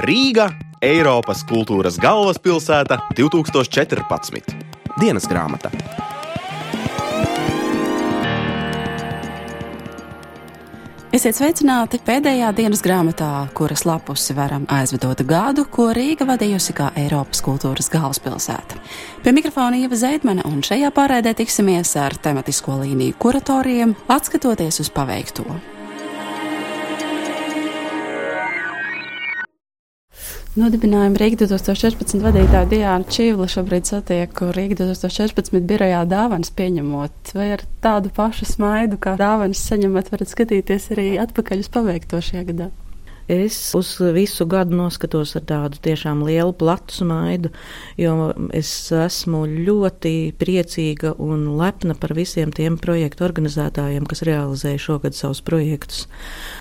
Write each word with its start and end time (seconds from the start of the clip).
Rīga, 0.00 0.46
Eiropas 0.80 1.42
kultūras 1.44 1.98
galvaspilsēta 2.00 2.96
2014. 3.12 4.54
Dienas 4.96 5.26
grāmata. 5.28 5.68
Esiet 11.12 11.36
sveicināti 11.36 12.00
pēdējā 12.00 12.54
dienas 12.56 12.80
grāmatā, 12.80 13.50
kuras 13.52 13.84
lapusi 13.84 14.32
varam 14.32 14.64
aizvedot 14.72 15.20
gadu, 15.28 15.66
ko 15.68 15.90
Rīga 15.92 16.24
vadījusi 16.24 16.72
kā 16.78 16.88
Eiropas 16.96 17.44
kultūras 17.44 17.92
galvaspilsēta. 17.92 18.80
Pie 19.20 19.36
mikrofona 19.36 19.76
Ieva 19.76 20.00
Zeidmane 20.00 20.48
un 20.48 20.64
šajā 20.64 20.88
pārēdē 20.96 21.36
tiksimies 21.36 21.92
ar 22.00 22.16
tematisko 22.16 22.80
līniju 22.80 23.20
kuratoriem, 23.20 23.92
atskatoties 24.08 24.80
uz 24.86 24.88
paveikto. 24.88 25.44
Nodibinājumu 30.52 31.16
Rīga 31.16 31.46
2016 31.46 32.20
vadītāja 32.20 32.66
Diana 32.68 33.06
Čīvla 33.08 33.46
šobrīd 33.48 33.88
satieku 33.88 34.50
Rīga 34.52 34.76
2016 34.82 35.64
birojā 35.64 36.02
dāvanas 36.10 36.52
pieņemot. 36.58 37.32
Vai 37.32 37.46
ar 37.54 37.64
tādu 37.80 38.12
pašu 38.12 38.44
smaidu, 38.50 39.00
kā 39.00 39.14
dāvanas 39.16 39.64
saņemat, 39.70 40.12
varat 40.12 40.28
skatīties 40.28 40.90
arī 40.92 41.06
atpakaļ 41.24 41.64
uz 41.64 41.72
paveikto 41.72 42.20
šajā 42.28 42.44
gadā? 42.50 42.68
Es 43.28 43.74
uz 43.74 44.00
visu 44.00 44.46
gadu 44.50 44.74
noskatos 44.74 45.36
ar 45.38 45.44
tādu 45.46 45.78
tiešām 45.82 46.24
lielu, 46.26 46.50
platu 46.58 46.96
smaidu, 46.96 47.52
jo 48.00 48.32
es 48.50 48.70
esmu 48.90 49.44
ļoti 49.46 50.34
priecīga 50.40 51.12
un 51.22 51.44
lepna 51.60 51.94
par 51.94 52.16
visiem 52.18 52.50
tiem 52.50 52.74
projektu 52.82 53.22
organizētājiem, 53.28 54.08
kas 54.10 54.24
realizēja 54.26 54.80
šogad 54.82 55.14
savus 55.14 55.42
projektus. 55.46 56.08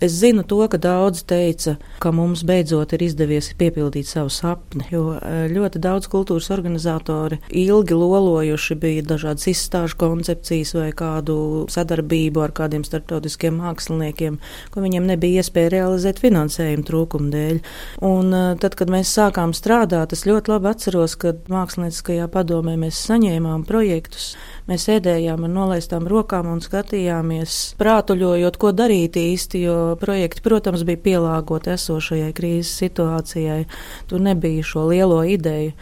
Es 0.05 0.13
zinu 0.21 0.45
to, 0.45 0.59
ka 0.69 0.77
daudzi 0.77 1.25
teica, 1.31 1.75
ka 2.03 2.13
mums 2.13 2.45
beidzot 2.45 2.93
ir 2.93 3.07
izdevies 3.07 3.49
piepildīt 3.57 4.11
savu 4.11 4.29
sapni, 4.29 4.85
jo 4.93 5.17
e, 5.17 5.49
ļoti 5.49 5.81
daudz 5.81 6.11
kultūras 6.13 6.51
organizatori 6.53 7.41
ilgi 7.49 7.97
lolojuši 7.97 8.77
bija 8.77 9.07
dažādas 9.15 9.49
izstāžu 9.49 9.97
koncepcijas 10.05 10.75
vai 10.77 10.91
kādu 10.93 11.65
sadarbību 11.73 12.45
ar 12.45 12.53
kādiem 12.53 12.85
starptautiskiem 12.85 13.57
māksliniekiem, 13.63 14.37
ko 14.69 14.85
viņiem 14.85 15.09
nebija 15.09 15.41
iespēja 15.41 15.73
realizēt 15.79 16.21
finansējumu 16.21 16.50
finansējuma 16.51 16.85
trūkuma 16.87 17.31
dēļ. 17.31 17.59
Un, 18.03 18.33
uh, 18.33 18.57
tad, 18.59 18.75
kad 18.75 18.89
mēs 18.91 19.11
sākām 19.15 19.53
strādāt, 19.53 20.13
es 20.13 20.25
ļoti 20.25 20.51
labi 20.51 20.69
atceros, 20.71 21.15
ka 21.15 21.33
mākslinieckajā 21.49 22.27
padomē 22.31 22.77
mēs 22.77 22.99
saņēmām 23.07 23.65
projektus. 23.65 24.35
Mēs 24.67 24.87
sēdējām 24.87 25.45
ar 25.45 25.51
nolaistām 25.51 26.07
rokām 26.07 26.47
un 26.51 26.61
skatījāmies, 26.61 27.75
prātuļojot, 27.79 28.57
ko 28.57 28.71
darīt 28.71 29.17
īsti, 29.17 29.63
jo 29.65 29.79
projekti, 29.99 30.43
protams, 30.43 30.83
bija 30.83 31.01
pielāgoti 31.01 31.73
esošajai 31.75 32.31
krīzes 32.33 32.77
situācijai. 32.83 33.65
Tur 34.07 34.21
nebija 34.21 34.63
šo 34.63 34.87
lielo 34.91 35.23
ideju 35.23 35.75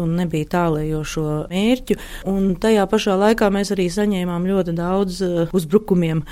un 0.00 0.14
nebija 0.18 0.48
tālējošo 0.54 1.26
mērķu. 1.50 1.96
Un 2.30 2.54
tajā 2.60 2.84
pašā 2.90 3.16
laikā 3.20 3.50
mēs 3.54 3.72
arī 3.74 3.86
saņēmām 3.92 4.46
ļoti 4.48 4.74
daudz 4.76 5.20
uh, 5.24 5.54
uzbrukumiem, 5.56 6.22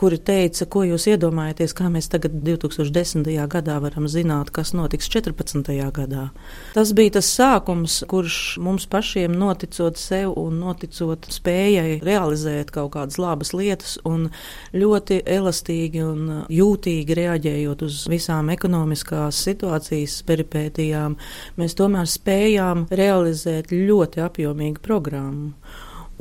kuri 0.00 0.18
teica, 0.22 0.66
ko 0.70 0.84
jūs 0.86 1.06
iedomājaties, 1.12 1.74
kā 1.76 1.88
mēs 1.92 2.10
tagad 2.12 2.36
2010. 2.44 3.28
gadā 3.52 3.78
varam 3.82 4.08
zināt, 4.10 4.52
kas 4.54 4.72
notiks 4.76 5.10
14. 5.12 5.72
gadā. 5.94 6.28
Tas 6.76 6.92
bija 6.96 7.16
tas 7.18 7.30
sākums, 7.32 8.00
kurš 8.10 8.58
mums 8.62 8.86
pašiem 8.90 9.34
noticot 9.38 10.00
sev 10.00 10.34
un 10.40 10.60
noticot 10.62 11.28
spējai 11.32 12.00
realizēt 12.04 12.72
kaut 12.74 12.92
kādas 12.96 13.18
labas 13.20 13.52
lietas 13.56 13.98
un 14.08 14.28
ļoti 14.76 15.22
elastīgi 15.28 16.02
un 16.04 16.30
jūtīgi 16.52 17.16
reaģējot 17.18 17.86
uz 17.86 18.02
visām 18.10 18.50
ekonomiskās 18.52 19.38
situācijas 19.46 20.18
peripētījām, 20.28 21.16
mēs 21.60 21.76
tomēr 21.78 22.08
spējām 22.10 22.86
realizēt 22.90 23.11
realizēt 23.12 23.72
ļoti 23.72 24.22
apjomīgu 24.24 24.82
programmu. 24.82 25.52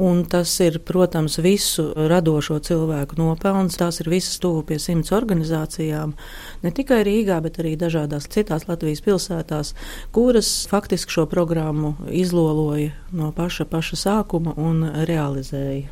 Un 0.01 0.23
tas 0.25 0.49
ir, 0.63 0.79
protams, 0.87 1.35
visu 1.43 1.91
radošo 1.93 2.57
cilvēku 2.63 3.19
nopelns. 3.19 3.75
Tās 3.77 3.99
ir 4.01 4.09
visas 4.09 4.39
tuvu 4.41 4.63
pie 4.65 4.79
simts 4.81 5.11
organizācijām, 5.13 6.15
ne 6.63 6.71
tikai 6.73 7.01
Rīgā, 7.05 7.37
bet 7.43 7.59
arī 7.61 7.75
dažādās 7.77 8.25
citās 8.31 8.65
Latvijas 8.69 9.03
pilsētās, 9.05 9.75
kuras 10.15 10.49
faktiski 10.71 11.13
šo 11.19 11.27
programmu 11.29 11.93
izloloja 12.09 12.95
no 13.11 13.29
paša, 13.35 13.67
paša 13.69 13.99
sākuma 14.07 14.55
un 14.57 14.87
realizēja. 15.05 15.91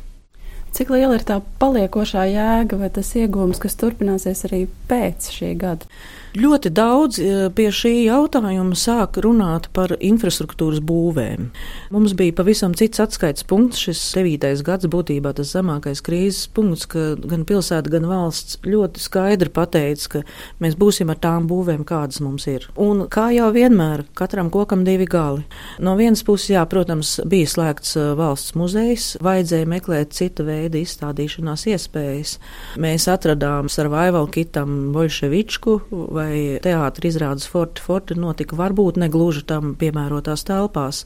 Cik 0.74 0.90
liela 0.94 1.18
ir 1.18 1.26
tā 1.26 1.40
paliekošā 1.60 2.24
jēga 2.30 2.80
vai 2.80 2.90
tas 2.94 3.12
iegūms, 3.18 3.60
kas 3.62 3.78
turpināsies 3.78 4.46
arī 4.48 4.64
pēc 4.90 5.30
šī 5.36 5.54
gada? 5.60 5.86
Ļoti 6.30 6.70
daudz 6.70 7.16
e, 7.18 7.30
pie 7.50 7.72
šī 7.74 7.90
jautājuma 8.04 8.76
sāk 8.78 9.16
runāt 9.24 9.64
par 9.74 9.90
infrastruktūras 9.98 10.78
būvēm. 10.86 11.48
Mums 11.90 12.12
bija 12.14 12.36
pavisam 12.38 12.70
cits 12.78 13.02
atskaites 13.02 13.42
punkts. 13.50 13.80
Šis 13.82 13.98
devītais 14.14 14.62
gads 14.62 14.86
būtībā 14.92 15.32
tas 15.34 15.50
zemākais 15.56 15.98
krīzes 16.06 16.46
punkts, 16.54 16.86
ka 16.92 17.16
gan 17.18 17.42
pilsēta, 17.48 17.90
gan 17.90 18.06
valsts 18.06 18.60
ļoti 18.62 19.02
skaidri 19.02 19.50
pateica, 19.50 20.06
ka 20.12 20.22
mēs 20.62 20.76
būsim 20.78 21.10
ar 21.10 21.18
tām 21.18 21.48
būvēm, 21.50 21.82
kādas 21.88 22.22
mums 22.22 22.46
ir. 22.52 22.68
Un 22.78 23.08
kā 23.10 23.32
jau 23.34 23.50
vienmēr, 23.56 24.06
katram 24.14 24.52
kokam 24.54 24.86
divi 24.86 25.10
gali. 25.10 25.42
No 25.82 25.96
vienas 25.98 26.22
puses, 26.22 26.52
jā, 26.54 26.62
protams, 26.70 27.16
bija 27.26 27.50
slēgts 27.50 27.96
e, 27.98 28.06
valsts 28.20 28.54
muzejs, 28.54 29.08
vajadzēja 29.26 29.70
meklēt 29.74 30.14
cita 30.14 30.46
veida 30.46 30.78
izstādīšanās 30.78 31.66
iespējas. 31.74 32.38
Mēs 32.78 33.10
atradām 33.10 33.66
Sarvaival 33.66 34.30
Kitam 34.30 34.92
Boļševičku 34.94 35.78
vai 36.20 36.60
teātris 36.62 37.14
izrādes 37.14 37.48
Forte 37.50 37.82
Forte 37.84 38.16
notika 38.18 38.56
varbūt 38.58 39.00
ne 39.00 39.08
gluži 39.12 39.42
tam 39.48 39.74
piemērotās 39.80 40.44
telpās, 40.48 41.04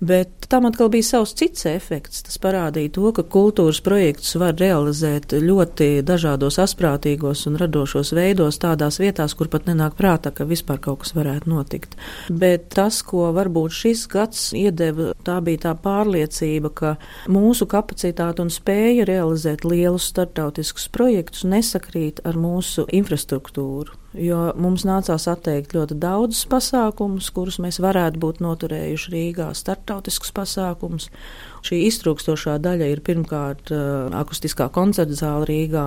bet 0.00 0.48
tam 0.52 0.68
atkal 0.68 0.90
bija 0.92 1.06
savs 1.06 1.34
cits 1.38 1.66
efekts. 1.70 2.24
Tas 2.26 2.38
parādīja 2.42 2.92
to, 2.96 3.10
ka 3.16 3.24
kultūras 3.36 3.80
projektus 3.84 4.34
var 4.40 4.56
realizēt 4.60 5.34
ļoti 5.34 5.90
dažādos 6.06 6.60
asprātīgos 6.62 7.46
un 7.50 7.58
radošos 7.60 8.12
veidos, 8.16 8.60
tādās 8.62 9.00
vietās, 9.02 9.36
kur 9.38 9.50
pat 9.52 9.68
nenāk 9.70 9.96
prātā, 9.98 10.32
ka 10.34 10.48
vispār 10.48 10.80
kaut 10.82 11.04
kas 11.04 11.14
varētu 11.16 11.50
notikt. 11.50 11.96
Bet 12.28 12.70
tas, 12.74 13.00
ko 13.06 13.30
varbūt 13.36 13.76
šis 13.82 14.06
gads 14.10 14.50
iedeva, 14.56 15.12
tā 15.26 15.38
bija 15.44 15.66
tā 15.68 15.76
pārliecība, 15.84 16.74
ka 16.74 16.94
mūsu 17.30 17.68
kapacitāte 17.70 18.44
un 18.44 18.52
spēja 18.52 19.06
realizēt 19.08 19.64
lielus 19.68 20.10
startautiskus 20.10 20.90
projektus 20.92 21.46
nesakrīt 21.48 22.24
ar 22.26 22.38
mūsu 22.40 22.88
infrastruktūru 23.00 23.99
jo 24.16 24.38
mums 24.58 24.82
nācās 24.86 25.28
atteikt 25.30 25.74
ļoti 25.76 25.96
daudzus 26.02 26.46
pasākumus, 26.50 27.30
kurus 27.34 27.60
mēs 27.62 27.78
varētu 27.82 28.18
būt 28.22 28.40
noturējuši 28.42 29.12
Rīgā, 29.14 29.50
startautiskus 29.54 30.32
pasākumus. 30.34 31.10
Šī 31.66 31.82
iztrūkstošā 31.86 32.56
daļa 32.64 32.88
ir 32.90 33.02
pirmkārt 33.04 33.70
uh, 33.74 34.08
akustiskā 34.16 34.70
koncerta 34.72 35.14
zāle 35.14 35.46
Rīgā, 35.50 35.84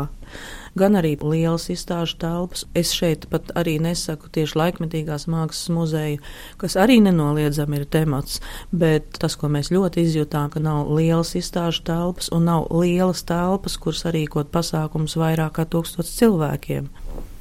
gan 0.80 0.96
arī 1.00 1.16
lielas 1.20 1.68
izstāžu 1.74 2.16
telpas. 2.22 2.64
Es 2.78 2.94
šeit 2.96 3.28
pat 3.34 3.52
arī 3.60 3.76
nesaku 3.84 4.32
tieši 4.34 4.60
laikmetīgās 4.62 5.28
mākslas 5.28 5.74
muzeju, 5.74 6.22
kas 6.62 6.78
arī 6.80 7.02
nenoliedzami 7.04 7.82
ir 7.82 7.88
temats, 7.92 8.40
bet 8.72 9.18
tas, 9.20 9.36
ko 9.36 9.52
mēs 9.52 9.74
ļoti 9.74 10.06
izjutām, 10.08 10.54
ka 10.54 10.64
nav 10.64 10.94
lielas 10.94 11.36
izstāžu 11.36 11.84
telpas 11.90 12.32
un 12.32 12.48
nav 12.48 12.70
lielas 12.72 13.26
telpas, 13.28 13.76
kuras 13.82 14.06
arī 14.08 14.28
kot 14.32 14.54
pasākums 14.54 15.18
vairāk 15.20 15.58
kā 15.58 15.68
tūkstots 15.68 16.16
cilvēkiem 16.22 16.92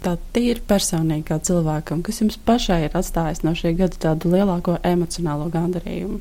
tā 0.05 0.17
tīri 0.35 0.63
personīgi 0.69 1.29
kā 1.31 1.39
cilvēkam, 1.47 2.03
kas 2.07 2.21
jums 2.23 2.39
pašai 2.47 2.83
ir 2.89 2.99
atstājis 2.99 3.45
no 3.47 3.55
šī 3.59 3.77
gada 3.79 4.05
tādu 4.09 4.35
lielāko 4.35 4.79
emocionālo 4.87 5.49
gandarījumu? 5.53 6.21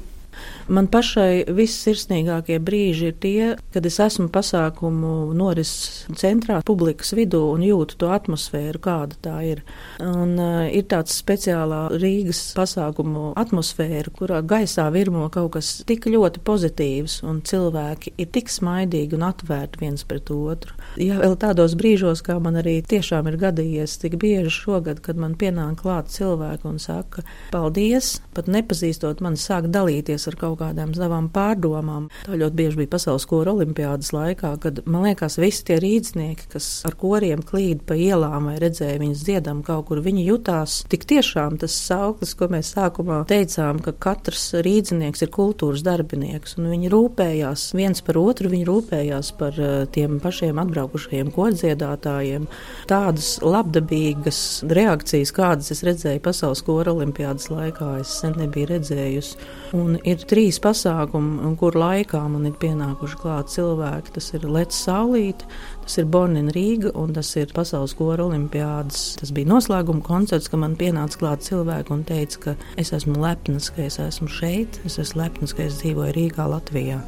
Man 0.72 0.88
pašai 0.92 1.52
vissirsnīgākie 1.52 2.58
brīži 2.64 3.10
ir 3.12 3.18
tie, 3.24 3.48
kad 3.74 3.86
es 3.88 3.98
esmu 4.04 4.30
pasākumu 4.34 5.34
norises 5.38 6.06
centrā, 6.20 6.62
publikas 6.68 7.12
vidū 7.18 7.42
un 7.52 7.66
jūtu 7.66 7.98
to 8.02 8.12
atmosfēru, 8.16 8.82
kāda 8.84 9.18
tā 9.26 9.36
ir. 9.50 9.64
Un, 10.00 10.38
uh, 10.40 10.64
ir 10.72 10.88
tāds 10.92 11.18
speciālā 11.22 11.84
Rīgas 12.02 12.42
pasākumu 12.58 13.32
atmosfēra, 13.42 14.14
kurā 14.16 14.42
gaisā 14.46 14.88
virmo 14.94 15.28
kaut 15.34 15.58
kas 15.58 15.74
tik 15.88 16.08
ļoti 16.12 16.44
pozitīvs, 16.48 17.22
un 17.28 17.44
cilvēki 17.48 18.16
ir 18.22 18.32
tik 18.32 18.52
smaidīgi 18.52 19.18
un 19.18 19.28
atvērti 19.28 19.84
viens 19.84 20.08
pret 20.08 20.32
otru. 20.32 20.78
Ja 21.00 21.22
vēl 21.22 21.38
tādos 21.40 21.72
brīžos, 21.80 22.20
kā 22.26 22.36
man 22.44 22.58
arī 22.60 22.82
tiešām 22.84 23.30
ir 23.30 23.38
gadījies 23.40 23.94
tik 24.02 24.18
bieži 24.20 24.52
šogad, 24.52 25.00
kad 25.04 25.20
man 25.20 25.38
pienāk 25.40 25.80
klāt 25.80 26.10
cilvēki 26.12 26.68
un 26.68 26.82
saka, 26.84 27.24
paldies, 27.54 28.18
pat 28.36 28.50
nepazīstot 28.52 29.22
mani, 29.24 29.40
sāk 29.40 29.70
dalīties 29.72 30.28
ar 30.28 30.36
kaut 30.42 30.58
kādām 30.60 30.92
savām 30.98 31.30
pārdomām. 31.32 32.10
Tā 32.26 32.36
ļoti 32.36 32.60
bieži 32.60 32.82
bija 32.82 32.92
pasaules 32.98 33.28
kora 33.30 33.54
olimpiādas 33.56 34.12
laikā, 34.12 34.52
kad 34.64 34.82
man 34.84 35.08
liekas, 35.08 35.40
visi 35.40 35.64
tie 35.70 35.78
rīznieki, 35.80 36.50
kas 36.52 36.68
ar 36.90 36.98
koriem 37.00 37.46
klīd 37.48 37.86
pa 37.88 37.96
ielām 37.96 38.52
vai 38.52 38.58
redzēja 38.60 39.00
viņus 39.00 39.24
dziedam 39.24 39.64
kaut 39.64 39.88
kur, 39.88 40.04
viņi 40.04 40.28
jutās 40.28 40.82
tik 40.92 41.08
tiešām 41.08 41.62
tas 41.62 41.78
sauklis, 41.88 42.36
ko 42.36 42.52
mēs 42.52 42.74
sākumā 42.76 43.22
teicām, 43.32 43.80
ka 43.86 43.96
katrs 43.96 44.50
rīznieks 44.60 45.24
ir 45.24 45.32
kultūras 45.32 45.86
darbinieks 45.88 46.60
un 46.60 46.68
viņi 46.74 46.92
rūpējās 46.92 47.70
viens 47.80 48.04
par 48.04 48.20
otru, 48.20 48.52
viņi 48.52 48.68
rūpējās 48.68 49.34
par 49.40 49.56
uh, 49.56 49.74
tiem 49.88 50.20
pašiem 50.20 50.60
atbraucējiem 50.60 50.81
aizbraukušajiem 50.82 51.32
kodziedātājiem. 51.36 52.48
Tādas 52.90 53.40
labdabīgas 53.44 54.64
reakcijas, 54.70 55.34
kādas 55.36 55.72
es 55.72 55.84
redzēju 55.86 56.22
pasaules 56.24 56.64
kora 56.66 56.94
olimpiādas 56.94 57.50
laikā, 57.52 58.00
es 58.02 58.14
sen 58.22 58.36
nebiju 58.40 58.72
redzējusi. 58.74 59.38
Un 59.78 59.98
ir 60.04 60.18
trīs 60.28 60.60
pasākumi, 60.62 61.56
kur 61.60 61.78
laikā 61.78 62.22
man 62.30 62.50
ir 62.50 62.58
pienākuši 62.62 63.22
klāt 63.22 63.54
cilvēki. 63.54 64.16
Tas 64.18 64.34
ir 64.36 64.48
Lets 64.50 64.82
Saulīte, 64.86 65.48
tas 65.86 65.98
ir 66.02 66.10
Bonina 66.12 66.52
Rīga 66.56 66.92
un 66.98 67.14
tas 67.16 67.30
ir 67.40 67.54
Pasaules 67.56 67.96
kora 67.98 68.26
olimpiādas. 68.28 69.16
Tas 69.22 69.32
bija 69.36 69.52
noslēguma 69.54 70.04
koncerts, 70.06 70.50
ka 70.52 70.60
man 70.60 70.76
pienāca 70.80 71.22
klāt 71.22 71.48
cilvēki 71.48 71.96
un 71.96 72.06
teica, 72.08 72.44
ka 72.46 72.58
es 72.82 72.94
esmu 72.96 73.20
lepns, 73.22 73.72
ka 73.76 73.88
es 73.88 74.00
esmu 74.02 74.30
šeit, 74.32 74.82
es 74.88 75.00
esmu 75.02 75.24
lepns, 75.24 75.56
ka 75.56 75.68
es 75.68 75.82
dzīvoju 75.82 76.16
Rīgā, 76.18 76.48
Latvijā. 76.52 77.02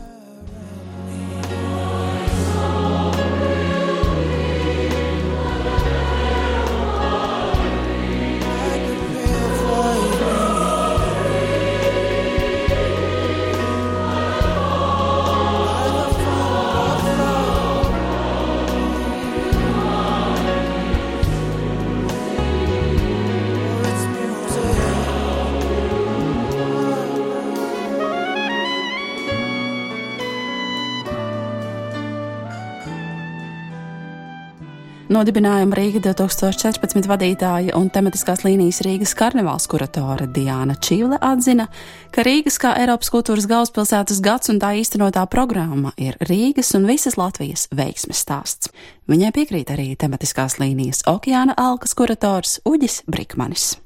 Nodibinājuma 35.23 35.77
Rīga 35.77 36.01
2014 36.03 37.05
vadītāja 37.07 37.77
un 37.79 37.85
tematiskās 37.95 38.41
līnijas 38.43 38.81
Rīgas 38.83 39.13
karnevāls 39.15 39.69
kuratore 39.71 40.25
Diāna 40.35 40.75
Čīvle 40.83 41.15
atzina, 41.23 41.69
ka 42.11 42.25
Rīgas 42.27 42.59
kā 42.59 42.73
Eiropas 42.81 43.07
kultūras 43.13 43.47
galvaspilsētas 43.47 44.19
gads 44.25 44.51
un 44.51 44.59
tā 44.59 44.73
īstenotā 44.81 45.23
programma 45.31 45.93
ir 45.95 46.19
Rīgas 46.27 46.73
un 46.75 46.89
visas 46.91 47.15
Latvijas 47.15 47.69
veiksmes 47.71 48.19
stāsts. 48.19 48.73
Viņai 49.07 49.31
piekrīt 49.39 49.71
arī 49.71 49.93
tematiskās 49.95 50.57
līnijas 50.59 51.05
Okeāna 51.07 51.55
alkas 51.55 51.95
kurators 51.95 52.59
Uģis 52.67 53.05
Brikmanis. 53.07 53.77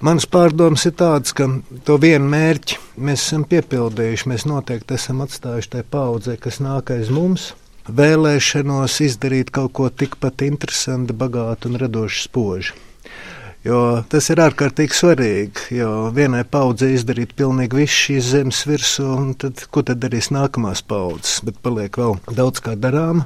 Mans 0.00 0.24
pārdoms 0.24 0.88
ir 0.88 0.96
tāds, 0.96 1.36
ka 1.36 1.50
to 1.84 2.00
vienu 2.00 2.32
mērķi 2.32 2.80
mēs 2.96 3.28
esam 3.28 3.44
piepildījuši. 3.52 4.32
Mēs 4.32 4.48
noteikti 4.48 4.96
esam 4.96 5.20
atstājuši 5.26 5.76
tai 5.76 5.84
paudzei, 5.84 6.40
kas 6.40 6.64
nāk 6.64 6.96
aiz 6.96 7.12
mums 7.12 7.52
vēlēšanos 7.88 9.00
izdarīt 9.08 9.50
kaut 9.54 9.72
ko 9.76 9.88
tikpat 9.90 10.44
interesantu, 10.46 11.16
bagātu 11.18 11.70
un 11.70 11.78
radošu 11.82 12.26
spožu. 12.28 12.78
Jo 13.62 14.02
tas 14.10 14.26
ir 14.32 14.40
ārkārtīgi 14.42 14.96
svarīgi, 14.98 15.66
jo 15.76 15.90
vienai 16.14 16.42
paudzei 16.42 16.96
izdarīt 16.96 17.36
pilnīgi 17.38 17.78
visu 17.78 17.98
šīs 18.08 18.30
zemes 18.32 18.64
virsū, 18.66 19.06
un 19.06 19.28
tad, 19.38 19.62
ko 19.70 19.84
tad 19.86 20.00
darīs 20.02 20.32
nākamās 20.34 20.82
paudzes, 20.82 21.38
bet 21.46 21.60
paliek 21.62 21.94
vēl 21.98 22.18
daudz 22.34 22.62
kā 22.64 22.74
darām, 22.74 23.22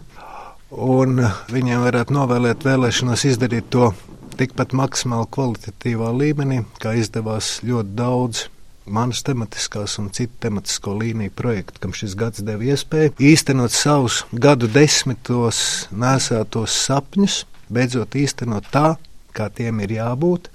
un 0.71 1.23
viņiem 1.53 1.87
varētu 1.87 2.19
novēlēt 2.19 2.69
vēlēšanos 2.69 3.25
izdarīt 3.31 3.73
to 3.73 3.95
tikpat 4.37 4.77
maksimāli 4.77 5.31
kvalitatīvā 5.33 6.13
līmenī, 6.13 6.61
kā 6.85 6.93
izdevās 7.01 7.55
ļoti 7.65 7.97
daudz 7.97 8.45
manas 8.87 9.23
tematiskās 9.27 9.99
un 10.01 10.09
citu 10.15 10.35
tematisko 10.43 10.95
līniju 11.01 11.35
projektu, 11.37 11.81
kam 11.83 11.95
šis 11.97 12.15
gads 12.19 12.45
deva 12.47 12.65
iespēju 12.73 13.15
īstenot 13.19 13.75
savus 13.75 14.23
gadu 14.33 14.71
desmitos 14.71 15.61
nesētos 15.91 16.77
sapņus, 16.87 17.43
beidzot 17.73 18.17
īstenot 18.19 18.69
tā, 18.73 18.95
kā 19.37 19.49
tiem 19.53 19.83
ir 19.85 19.97
jābūt, 19.99 20.51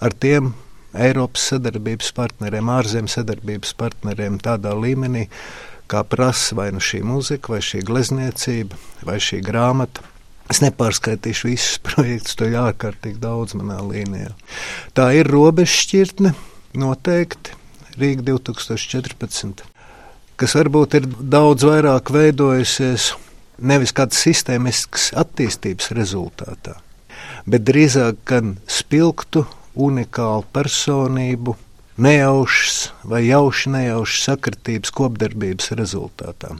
ar 0.00 0.16
tiem 0.16 0.54
Eiropas 0.94 1.48
sadarbības 1.50 2.12
partneriem, 2.14 2.68
ārzemes 2.70 3.16
sadarbības 3.18 3.72
partneriem 3.78 4.38
tādā 4.42 4.76
līmenī, 4.78 5.26
kā 5.90 6.04
prasa 6.06 6.54
vai 6.54 6.68
nu 6.74 6.82
šī 6.82 7.02
mūzika, 7.06 7.50
vai 7.50 7.60
šī 7.66 7.82
glezniecība, 7.88 8.78
vai 9.06 9.18
šī 9.22 9.40
grāmata. 9.44 10.04
Es 10.52 10.60
nepārskaitīšu 10.62 11.48
visus 11.48 11.80
projektus, 11.82 12.36
to 12.38 12.46
ir 12.46 12.60
ārkārtīgi 12.60 13.18
daudz 13.18 13.56
manā 13.58 13.80
līnijā. 13.82 14.34
Tā 14.94 15.08
ir 15.18 15.30
robežšķirtne, 15.32 16.34
noteikti, 16.78 17.56
Rīga 18.00 18.24
2014, 18.26 19.62
kas 20.40 20.54
varbūt 20.58 20.96
ir 20.98 21.08
daudz 21.20 21.66
vairāk 21.66 22.10
veidojusies 22.14 23.12
nevis 23.58 23.94
kādas 23.94 24.22
sistēmiskas 24.24 25.12
attīstības 25.20 25.92
rezultātā, 25.94 26.78
bet 27.46 27.66
drīzāk 27.68 28.18
gan 28.28 28.56
spilgtu, 28.66 29.44
unikālu 29.74 30.46
personību, 30.54 31.56
nejaušas 31.98 32.78
vai 33.10 33.24
jauši 33.28 33.74
nejaušas 33.74 34.28
sakritības 34.30 34.94
kopdarbības 34.94 35.72
rezultātā. 35.78 36.56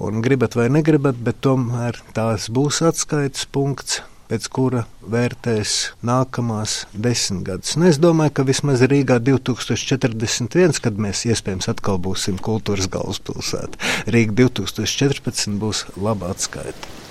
Un 0.00 0.22
gribat 0.24 0.56
vai 0.56 0.68
negribat, 0.72 1.18
bet 1.20 1.40
tomēr 1.44 1.98
tās 2.16 2.48
būs 2.52 2.80
atskaites 2.88 3.44
punkts 3.52 4.00
pēc 4.30 4.46
kura 4.54 4.84
vērtēs 5.10 5.74
nākamās 6.06 6.84
desmitgadus. 6.94 7.74
Un 7.78 7.88
es 7.90 7.98
domāju, 8.02 8.36
ka 8.38 8.46
vismaz 8.46 8.84
Rīgā 8.86 9.18
2041, 9.26 10.78
kad 10.84 11.02
mēs 11.02 11.26
iespējams 11.26 11.70
atkal 11.72 11.98
būsim 12.02 12.38
kultūras 12.38 12.88
galvaspilsēta, 12.92 13.80
Rīga 14.14 14.38
2014 14.44 15.58
būs 15.60 15.84
laba 15.98 16.30
atskaita. 16.34 17.09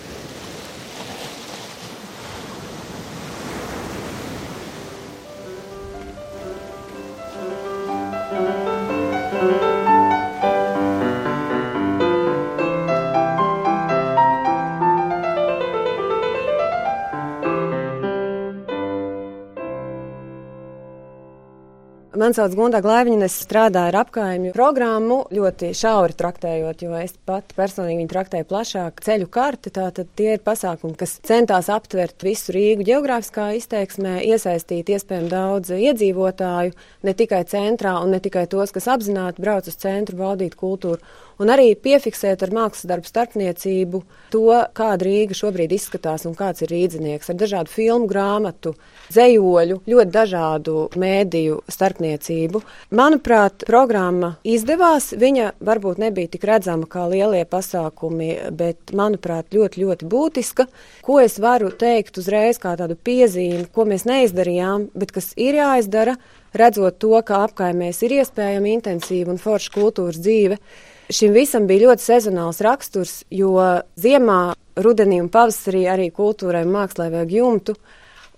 Man 22.19 22.33
sauc 22.36 22.51
Gundā 22.51 22.81
Glaiviņa, 22.83 23.27
es 23.30 23.36
strādāju 23.45 23.94
ar 23.94 23.98
apkaimju 24.01 24.50
programmu, 24.51 25.21
ļoti 25.31 25.69
šauri 25.77 26.18
traktējot, 26.19 26.81
jo 26.83 26.98
es 27.00 27.13
pat 27.30 27.54
personīgi 27.56 28.01
viņu 28.01 28.12
traktēju 28.12 28.48
plašāk 28.50 29.00
ceļu 29.06 29.30
karti. 29.31 29.71
Tātad 29.77 30.10
tie 30.19 30.33
ir 30.33 30.44
pasākumi, 30.44 30.98
kas 31.00 31.16
centās 31.24 31.69
aptvert 31.71 32.25
visu 32.27 32.51
Rīgu 32.57 32.83
geogrāfiskā 32.89 33.54
izteiksmē, 33.62 34.18
iesaistīt 34.33 34.92
iespējami 34.97 35.31
daudz 35.31 35.71
iedzīvotāju, 35.78 36.76
ne 37.07 37.16
tikai 37.23 37.45
centrā 37.47 37.95
un 38.04 38.11
ne 38.11 38.19
tikai 38.26 38.49
tos, 38.52 38.76
kas 38.76 38.90
apzināti 38.92 39.45
brauc 39.45 39.71
uz 39.71 39.80
centru 39.80 40.19
baudīt 40.19 40.59
kultūru 40.59 40.99
un 41.40 41.52
arī 41.54 41.72
piefiksēt 41.80 42.44
ar 42.44 42.54
mākslas 42.56 42.88
darbu 42.90 43.10
starpniecību 43.10 44.02
to, 44.34 44.46
kāda 44.76 45.08
Rīga 45.08 45.38
šobrīd 45.38 45.74
izskatās 45.76 46.26
un 46.30 46.36
kāds 46.38 46.64
ir 46.66 46.74
rīdzinieks 46.74 47.31
ar 47.31 47.38
dažādu 47.40 47.74
filmu, 47.74 48.10
grāmatu, 48.10 48.76
zejoļu, 49.14 49.80
ļoti 49.90 50.14
dažādu 50.14 50.76
mēdīju 51.00 51.62
starpniecību. 51.72 52.62
Manuprāt, 53.00 53.66
programma 53.69 54.36
izdevās. 54.44 55.12
Viņa 55.19 55.54
varbūt 55.66 56.02
nebija 56.04 56.34
tik 56.36 56.46
redzama 56.50 56.90
kā 56.90 57.08
lielie 57.10 57.46
pasākumi, 57.50 58.31
bet, 58.56 58.94
manuprāt, 58.96 59.50
ļoti, 59.56 59.86
ļoti 59.86 60.10
būtiska. 60.10 60.68
Ko 61.06 61.19
es 61.24 61.40
varu 61.42 61.72
teikt 61.72 62.19
uzreiz 62.22 62.62
kā 62.62 62.76
tādu 62.80 63.00
piezīmi, 63.00 63.69
ko 63.74 63.88
mēs 63.90 64.06
neizdarījām, 64.10 64.90
bet 64.98 65.16
kas 65.16 65.31
ir 65.40 65.58
jāizdara, 65.58 66.19
redzot 66.54 67.00
to, 67.02 67.16
ka 67.26 67.44
apkaimēs 67.48 68.04
ir 68.06 68.19
iespējama 68.19 68.74
intensīva 68.76 69.34
un 69.34 69.42
forša 69.42 69.74
kultūras 69.76 70.22
dzīve. 70.22 70.60
Šim 71.09 71.33
visam 71.33 71.66
bija 71.66 71.87
ļoti 71.87 72.06
sezonāls 72.06 72.59
raksturs, 72.61 73.23
jo 73.33 73.56
ziemā, 73.97 74.54
rudenī 74.78 75.18
un 75.23 75.30
pavasarī 75.33 75.87
arī 75.89 76.11
kultūrai 76.13 76.61
un 76.68 76.75
mākslā 76.75 77.07
vajag 77.09 77.33
jumtu. 77.33 77.73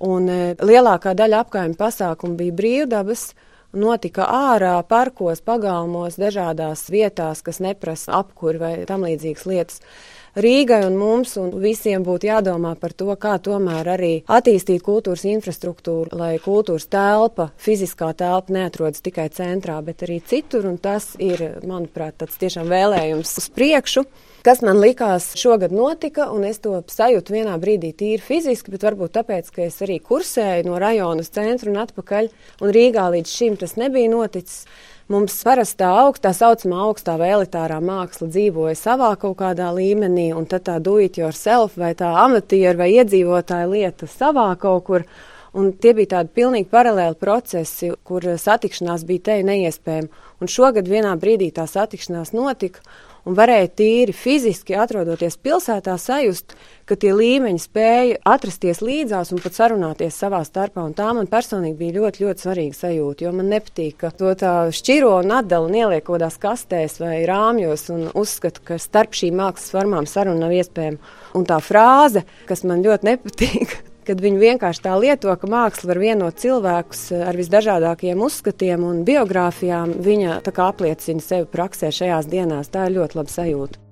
Un 0.07 0.29
e, 0.31 0.37
lielākā 0.55 1.11
daļa 1.17 1.41
apgājuma 1.43 1.77
pasākumu 1.77 2.39
bija 2.39 2.55
brīvdabas, 2.57 3.25
notika 3.75 4.23
ārā, 4.31 4.77
parkos, 4.87 5.43
pagalmos, 5.43 6.15
dažādās 6.21 6.87
vietās, 6.91 7.43
kas 7.43 7.59
neprasa 7.59 8.15
apkuri 8.21 8.63
vai 8.63 8.73
tam 8.87 9.03
līdzīgas 9.03 9.45
lietas. 9.51 9.83
Rīgai 10.31 10.85
un 10.87 10.93
mums 10.95 11.33
un 11.35 11.49
visiem 11.59 12.05
būtu 12.07 12.29
jādomā 12.29 12.69
par 12.79 12.93
to, 12.95 13.09
kā 13.19 13.33
tomēr 13.43 13.89
arī 13.97 14.11
attīstīt 14.31 14.79
kultūras 14.85 15.25
infrastruktūru, 15.27 16.15
lai 16.15 16.37
kultūras 16.39 16.85
telpa, 16.87 17.49
fiziskā 17.59 18.13
telpa 18.15 18.55
neatrodas 18.55 19.03
tikai 19.03 19.27
centrā, 19.35 19.75
bet 19.83 20.05
arī 20.07 20.21
citur. 20.23 20.69
Tas 20.79 21.17
ir, 21.19 21.41
manuprāt, 21.67 22.15
tāds 22.21 22.39
tiešām 22.39 22.71
vēlējums 22.71 23.33
uz 23.41 23.49
priekšu. 23.51 24.05
Kas 24.41 24.63
man 24.63 24.79
likās 24.81 25.33
šogad 25.37 25.73
notika, 25.75 26.29
un 26.31 26.47
es 26.47 26.61
to 26.63 26.79
sajūtu 26.89 27.35
vienā 27.35 27.57
brīdī 27.61 27.91
tīri 27.93 28.23
fiziski, 28.23 28.71
bet 28.73 28.87
varbūt 28.87 29.17
tāpēc, 29.19 29.51
ka 29.51 29.65
es 29.67 29.81
arī 29.83 29.99
kursēju 29.99 30.69
no 30.69 30.79
rajona 30.81 31.21
uz 31.25 31.29
centru 31.35 31.73
un 31.73 31.81
atpakaļ, 31.83 32.31
un 32.63 32.73
Rīgā 32.73 33.09
līdz 33.17 33.35
šim 33.35 33.59
tas 33.59 33.75
nebija 33.77 34.09
noticis. 34.15 34.63
Mums 35.11 35.33
parasti 35.43 35.81
tā 35.81 35.89
augstā, 36.05 36.29
tā 36.29 36.37
saucamā 36.37 36.85
augstā 36.85 37.17
vai 37.19 37.33
elitārā 37.35 37.81
māksla 37.83 38.29
dzīvoja 38.31 38.77
savā 38.79 39.09
kaut 39.19 39.41
kādā 39.41 39.67
līmenī, 39.75 40.29
un 40.37 40.45
tad 40.47 40.63
tā 40.69 40.77
do 40.79 40.93
it 41.03 41.17
yourself 41.19 41.75
vai 41.81 41.89
tā 41.99 42.13
amatieru 42.21 42.79
vai 42.79 42.87
iedzīvotāja 42.93 43.67
lieta 43.67 44.07
savā 44.07 44.47
kaut 44.61 44.85
kur. 44.87 45.05
Un 45.51 45.73
tie 45.83 45.91
bija 45.97 46.13
tādi 46.13 46.31
pilnīgi 46.37 46.69
paralēli 46.71 47.19
procesi, 47.19 47.89
kur 48.07 48.23
satikšanās 48.23 49.03
bija 49.09 49.25
te 49.25 49.35
neiespējama. 49.49 50.21
Un 50.39 50.53
šogad 50.53 50.87
vienā 50.87 51.11
brīdī 51.19 51.49
tā 51.57 51.65
satikšanās 51.67 52.31
notika, 52.31 52.79
un 53.25 53.37
varēja 53.37 53.69
tīri 53.81 54.15
fiziski 54.15 54.75
atrodoties 54.77 55.37
pilsētā 55.41 55.97
sajust, 56.01 56.55
ka 56.89 56.97
tie 56.99 57.13
līmeņi 57.15 57.61
spēja 57.61 58.17
atrasties 58.27 58.81
līdzās 58.83 59.31
un 59.31 59.41
pat 59.43 59.55
sarunāties 59.55 60.17
savā 60.23 60.41
starpā. 60.47 60.83
Un 60.87 60.95
tā 60.97 61.11
man 61.15 61.29
personīgi 61.31 61.77
bija 61.79 61.97
ļoti, 61.99 62.25
ļoti 62.25 62.45
svarīga 62.45 62.79
sajūta, 62.79 63.25
jo 63.27 63.35
man 63.37 63.51
nepatīk, 63.53 63.99
ka 64.01 64.11
to 64.15 64.33
tā 64.39 64.55
šķiro 64.75 65.13
un 65.21 65.35
atdala 65.37 65.69
un 65.69 65.77
ieliek 65.83 66.05
kādās 66.07 66.39
kastēs 66.41 66.99
vai 67.03 67.21
rāmjos 67.29 67.87
un 67.93 68.09
uzskata, 68.11 68.65
ka 68.71 68.81
starp 68.81 69.15
šīm 69.17 69.39
mākslas 69.39 69.71
formām 69.75 70.09
saruna 70.09 70.47
nav 70.47 70.57
iespējama. 70.57 71.15
Un 71.37 71.47
tā 71.47 71.61
frāze, 71.63 72.25
kas 72.49 72.65
man 72.67 72.83
ļoti 72.83 73.07
nepatīk, 73.13 73.77
kad 74.11 74.23
viņi 74.23 74.41
vienkārši 74.41 74.83
tā 74.83 74.95
lieto, 74.99 75.31
ka 75.39 75.47
māksla 75.47 75.93
var 75.93 76.01
vienot 76.03 76.41
cilvēkus 76.41 77.05
eh, 77.15 77.23
ar 77.31 77.39
visdažādākajiem 77.39 78.25
uzskatiem 78.27 78.83
un 78.83 79.05
biogrāfijām. 79.07 79.95
Viņa 80.03 80.41
apliecina 80.67 81.23
sevi 81.23 81.47
praksē 81.51 81.93
šajās 81.95 82.27
dienās. 82.31 82.73
Tā 82.73 82.89
ir 82.89 82.99
ļoti 82.99 83.21
laba 83.21 83.31
sajūta. 83.31 83.90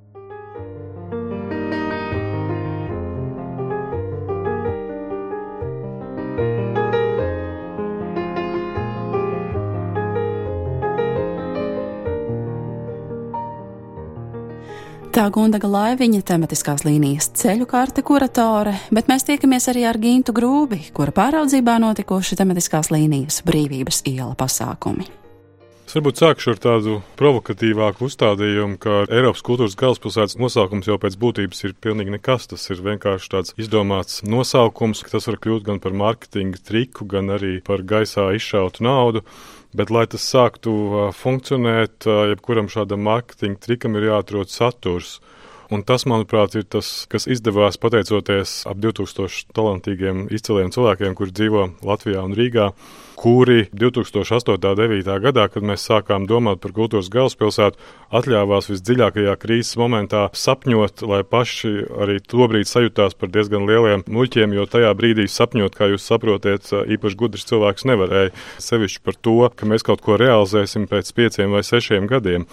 Tā 15.19 15.25
Gundaga 15.35 15.67
Laiviņa 15.67 16.21
tematiskās 16.23 16.85
līnijas 16.87 17.25
ceļu 17.35 17.65
karte 17.67 17.99
kuratore, 18.07 18.71
bet 18.87 19.09
mēs 19.11 19.25
tiekamies 19.27 19.65
arī 19.67 19.81
ar 19.89 19.99
Gintu 19.99 20.31
Grūbi, 20.31 20.79
kura 20.95 21.11
pāraudzībā 21.11 21.75
notikuši 21.83 22.37
tematiskās 22.39 22.87
līnijas 22.95 23.41
brīvības 23.43 23.99
iela 24.07 24.31
pasākumi. 24.39 25.09
Es 25.89 25.97
varbūt 25.97 26.21
sākšu 26.21 26.53
ar 26.53 26.61
tādu 26.63 26.95
provokatīvāku 27.19 28.07
uzstādījumu, 28.07 28.79
ka 28.79 29.01
Eiropas 29.09 29.43
kultūras 29.43 29.75
galvaspilsētas 29.75 30.39
nosaukums 30.39 30.87
jau 30.87 30.95
pēc 31.03 31.19
būtības 31.19 31.65
ir 31.67 31.75
pilnīgi 31.83 32.15
nekas. 32.15 32.47
Tas 32.53 32.69
ir 32.71 32.79
vienkārši 32.87 33.31
tāds 33.35 33.55
izdomāts 33.59 34.21
nosaukums, 34.23 35.03
ka 35.03 35.17
tas 35.17 35.27
var 35.27 35.41
kļūt 35.43 35.67
gan 35.67 35.83
par 35.83 35.99
mārketinga 35.99 36.63
triku, 36.63 37.09
gan 37.09 37.35
arī 37.35 37.57
par 37.59 37.83
gaisā 37.83 38.29
izšautu 38.39 38.87
naudu. 38.87 39.25
Bet, 39.77 39.91
lai 39.93 40.07
tas 40.09 40.23
sāktu 40.25 40.71
funkcionēt, 41.13 42.07
jebkuram 42.31 42.71
šādam 42.73 43.03
mārketinga 43.05 43.61
trikam 43.61 43.97
ir 43.99 44.07
jāatrod 44.07 44.49
saturs. 44.49 45.19
Un 45.69 45.83
tas, 45.85 46.07
manuprāt, 46.09 46.55
ir 46.57 46.65
tas, 46.65 47.05
kas 47.11 47.27
izdevās 47.29 47.77
pateicoties 47.77 48.63
ap 48.69 48.79
2000 48.81 49.51
talantīgiem, 49.53 50.25
izciliem 50.33 50.73
cilvēkiem, 50.73 51.13
kuri 51.17 51.35
dzīvo 51.35 51.67
Latvijā 51.85 52.23
un 52.25 52.33
Rīgā 52.37 52.71
kuri 53.19 53.65
2008. 53.73 54.51
un 54.51 54.59
2009. 54.63 55.19
gadā, 55.19 55.49
kad 55.51 55.65
mēs 55.67 55.83
sākām 55.89 56.23
domāt 56.23 56.61
par 56.63 56.71
kultūras 56.71 57.09
galvaspilsētu, 57.11 57.75
atļāvās 58.15 58.69
visdziļākajā 58.71 59.33
krīzes 59.41 59.75
momentā 59.81 60.21
sapņot, 60.31 61.03
lai 61.03 61.19
paši 61.27 61.73
arī 61.99 62.15
tobrīd 62.23 62.69
sajūtās 62.71 63.17
par 63.19 63.33
diezgan 63.33 63.67
lieliem 63.67 64.05
muļķiem, 64.07 64.55
jo 64.55 64.63
tajā 64.71 64.93
brīdī 64.95 65.27
sapņot, 65.27 65.75
kā 65.75 65.91
jūs 65.91 66.07
saprotat, 66.07 66.71
īpaši 66.95 67.19
gudrs 67.19 67.49
cilvēks 67.51 67.89
nevarēja 67.91 68.31
sevišķi 68.63 69.03
par 69.03 69.19
to, 69.19 69.37
ka 69.51 69.67
mēs 69.67 69.83
kaut 69.83 70.05
ko 70.05 70.15
realizēsim 70.15 70.87
pēc 70.87 71.11
pieciem 71.19 71.51
vai 71.51 71.65
sešiem 71.67 72.07
gadiem. 72.07 72.47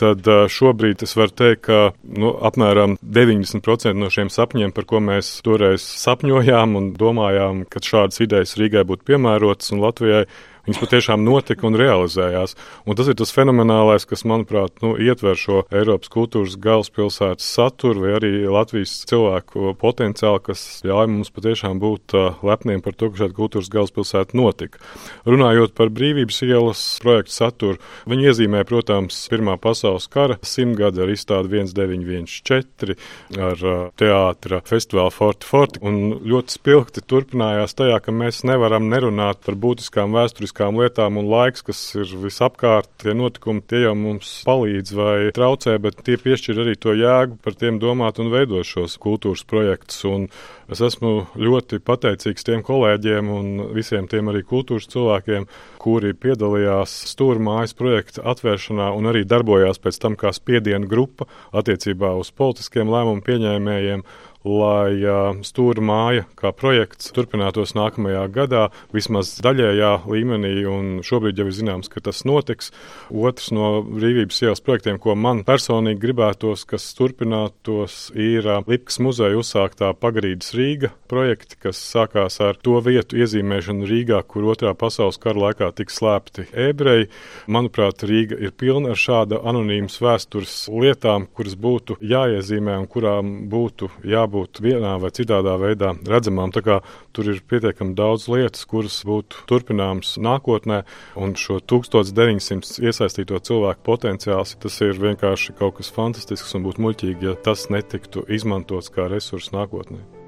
Tad 0.00 0.24
šobrīd 0.48 1.02
es 1.04 1.12
varu 1.18 1.34
teikt, 1.36 1.66
ka 1.66 1.80
nu, 2.08 2.30
apmēram 2.48 2.96
90% 3.04 3.92
no 4.00 4.08
šiem 4.12 4.30
sapņiem, 4.32 4.72
par 4.72 4.86
ko 4.88 5.02
mēs 5.04 5.28
toreiz 5.44 5.84
sapņojām 5.84 6.78
un 6.80 6.86
domājām, 6.96 7.66
ka 7.68 7.82
šādas 7.84 8.22
idejas 8.24 8.56
Rīgai 8.60 8.86
būtu 8.88 9.04
piemērotas 9.10 9.74
un 9.74 9.84
Latvijai 9.84 10.24
Viņas 10.70 10.84
patiešām 10.84 11.24
notika 11.26 11.66
un 11.66 11.74
realizējās. 11.74 12.52
Un 12.86 12.94
tas 12.94 13.08
ir 13.10 13.16
tas 13.18 13.32
fenomenālais, 13.34 14.04
kas, 14.06 14.20
manuprāt, 14.22 14.76
nu, 14.84 14.92
ietver 15.02 15.34
šo 15.34 15.64
Eiropas 15.74 16.12
kultūras 16.14 16.52
galvaspilsētas 16.62 17.48
saturu 17.56 18.04
vai 18.04 18.12
arī 18.20 18.30
Latvijas 18.46 18.92
cilvēku 19.10 19.72
potenciālu, 19.80 20.38
kas 20.46 20.62
ļauj 20.86 21.08
mums 21.10 21.32
patiešām 21.34 21.80
būt 21.82 22.14
uh, 22.14 22.38
lepniem 22.46 22.84
par 22.84 22.94
to, 22.94 23.08
ka 23.10 23.24
šāda 23.24 23.34
kultūras 23.34 23.70
galvaspilsēta 23.72 24.38
notika. 24.38 24.78
Runājot 25.26 25.74
par 25.74 25.90
brīvības 25.90 26.38
ielas 26.46 26.84
projektu 27.02 27.34
saturu, 27.34 27.82
viņi 28.06 28.30
iezīmē, 28.30 28.62
protams, 28.70 29.18
Pirmā 29.34 29.58
pasaules 29.58 30.06
kara 30.06 30.38
simtgadi 30.46 31.02
ar 31.02 31.10
izstādi 31.10 31.50
1914, 31.56 32.94
ar 33.42 33.66
uh, 33.66 33.82
teātra 33.98 34.62
festivālu 34.70 35.10
Forti 35.18 35.50
Forti, 35.50 35.82
un 35.82 36.22
ļoti 36.30 36.60
spilgti 36.60 37.02
turpinājās 37.10 37.74
tajā, 37.74 37.98
ka 38.06 38.14
mēs 38.14 38.44
nevaram 38.46 38.86
nerunāt 38.94 39.42
par 39.42 39.58
būtiskām 39.58 40.14
vēsturiskām 40.14 40.58
būtiskām 40.60 40.76
lietām 40.76 41.16
un 41.16 41.28
laiks, 41.30 41.62
kas 41.62 41.78
ir 41.96 42.10
visapkārt, 42.20 42.88
tie 43.00 43.14
notikumi, 43.14 43.62
tie 43.62 43.86
jau 43.86 43.94
mums 43.94 44.44
palīdz 44.44 44.92
vai 44.92 45.32
traucē, 45.32 45.78
bet 45.80 46.02
tie 46.04 46.16
piešķir 46.20 46.60
arī 46.60 46.76
to 46.76 46.92
jēgu 46.92 47.38
par 47.42 47.54
tiem 47.54 47.78
domāt 47.80 48.20
un 48.20 48.30
veidot 48.30 48.64
šos 48.64 48.98
kultūras 49.00 49.44
projektus. 49.44 50.04
Un 50.04 50.28
es 50.68 50.80
esmu 50.80 51.30
ļoti 51.36 51.80
pateicīgs 51.80 52.44
tiem 52.44 52.62
kolēģiem 52.62 53.30
un 53.30 53.72
visiem 53.74 54.06
tiem 54.06 54.28
arī 54.28 54.42
kultūras 54.44 54.88
cilvēkiem, 54.90 55.46
kuri 55.80 56.12
piedalījās 56.12 56.92
stūrmājas 57.14 57.74
projekta 57.74 58.24
atvēršanā 58.28 58.92
un 58.92 59.08
arī 59.08 59.24
darbojās 59.24 59.80
pēc 59.80 60.00
tam 60.00 60.16
kā 60.16 60.32
spiediena 60.32 60.86
grupa 60.86 61.26
attiecībā 61.56 62.12
uz 62.20 62.30
politiskiem 62.36 62.90
lēmumu 62.90 63.24
pieņēmējiem 63.24 64.04
lai 64.46 64.96
uh, 65.04 65.36
stūra 65.44 65.82
māja 65.84 66.24
kā 66.38 66.52
projekts 66.56 67.10
turpinātos 67.12 67.74
nākamajā 67.76 68.24
gadā, 68.32 68.62
vismaz 68.94 69.34
daļējā 69.44 69.90
līmenī, 70.08 70.54
un 70.68 71.02
šobrīd 71.04 71.40
jau 71.40 71.48
ir 71.50 71.56
zināms, 71.56 71.90
ka 71.92 72.00
tas 72.04 72.22
notiks. 72.24 72.70
Otrs 73.12 73.50
no 73.52 73.82
brīvības 73.84 74.40
ielas 74.46 74.64
projektiem, 74.64 75.00
ko 75.02 75.14
man 75.14 75.42
personīgi 75.44 76.00
gribētos, 76.00 76.64
kas 76.68 76.88
turpinātos, 76.96 78.08
ir 78.16 78.48
uh, 78.48 78.62
Lipkas 78.70 79.00
muzeja 79.04 79.36
uzsāktā 79.40 79.92
Pagrīdas 80.00 80.54
Rīga 80.56 80.92
projekti, 81.10 81.58
kas 81.60 81.80
sākās 81.90 82.40
ar 82.40 82.56
to 82.64 82.78
vietu 82.84 83.20
iezīmēšanu 83.20 83.88
Rīgā, 83.90 84.22
kur 84.24 84.48
otrā 84.54 84.72
pasaules 84.78 85.20
kara 85.20 85.48
laikā 85.48 85.68
tika 85.76 85.92
slēpti 85.92 86.46
ebreji. 86.68 87.10
Manuprāt, 87.50 88.06
Rīga 88.08 88.40
ir 88.40 88.56
pilna 88.56 88.94
ar 88.94 89.00
šāda 89.00 89.42
anonīmas 89.44 90.00
vēstures 90.00 90.56
lietām, 90.72 91.28
kuras 91.36 91.58
būtu 91.60 91.98
jāiezīmē 92.00 92.78
un 92.80 92.88
kurām 92.88 93.36
būtu 93.52 93.90
jābūt 94.08 94.29
jābūt 94.30 94.60
vienā 94.62 94.98
vai 95.00 95.10
citādā 95.10 95.56
veidā 95.58 95.94
redzamām. 96.06 96.52
Tur 96.52 97.24
ir 97.26 97.42
pietiekami 97.42 97.94
daudz 97.94 98.28
lietas, 98.28 98.64
kuras 98.64 99.02
būtu 99.04 99.46
turpināmas 99.46 100.16
nākotnē, 100.18 100.84
un 101.16 101.34
šo 101.34 101.60
1900 101.60 102.80
iesaistīto 102.84 103.38
cilvēku 103.38 103.82
potenciāls 103.84 104.56
tas 104.60 104.80
ir 104.80 104.98
vienkārši 104.98 105.56
kaut 105.58 105.78
kas 105.78 105.90
fantastisks 105.90 106.54
un 106.54 106.64
būtu 106.64 106.80
muļķīgi, 106.86 107.26
ja 107.26 107.34
tas 107.34 107.68
netiktu 107.70 108.24
izmantots 108.28 108.90
kā 108.90 109.08
resurss 109.10 109.52
nākotnē. 109.52 110.19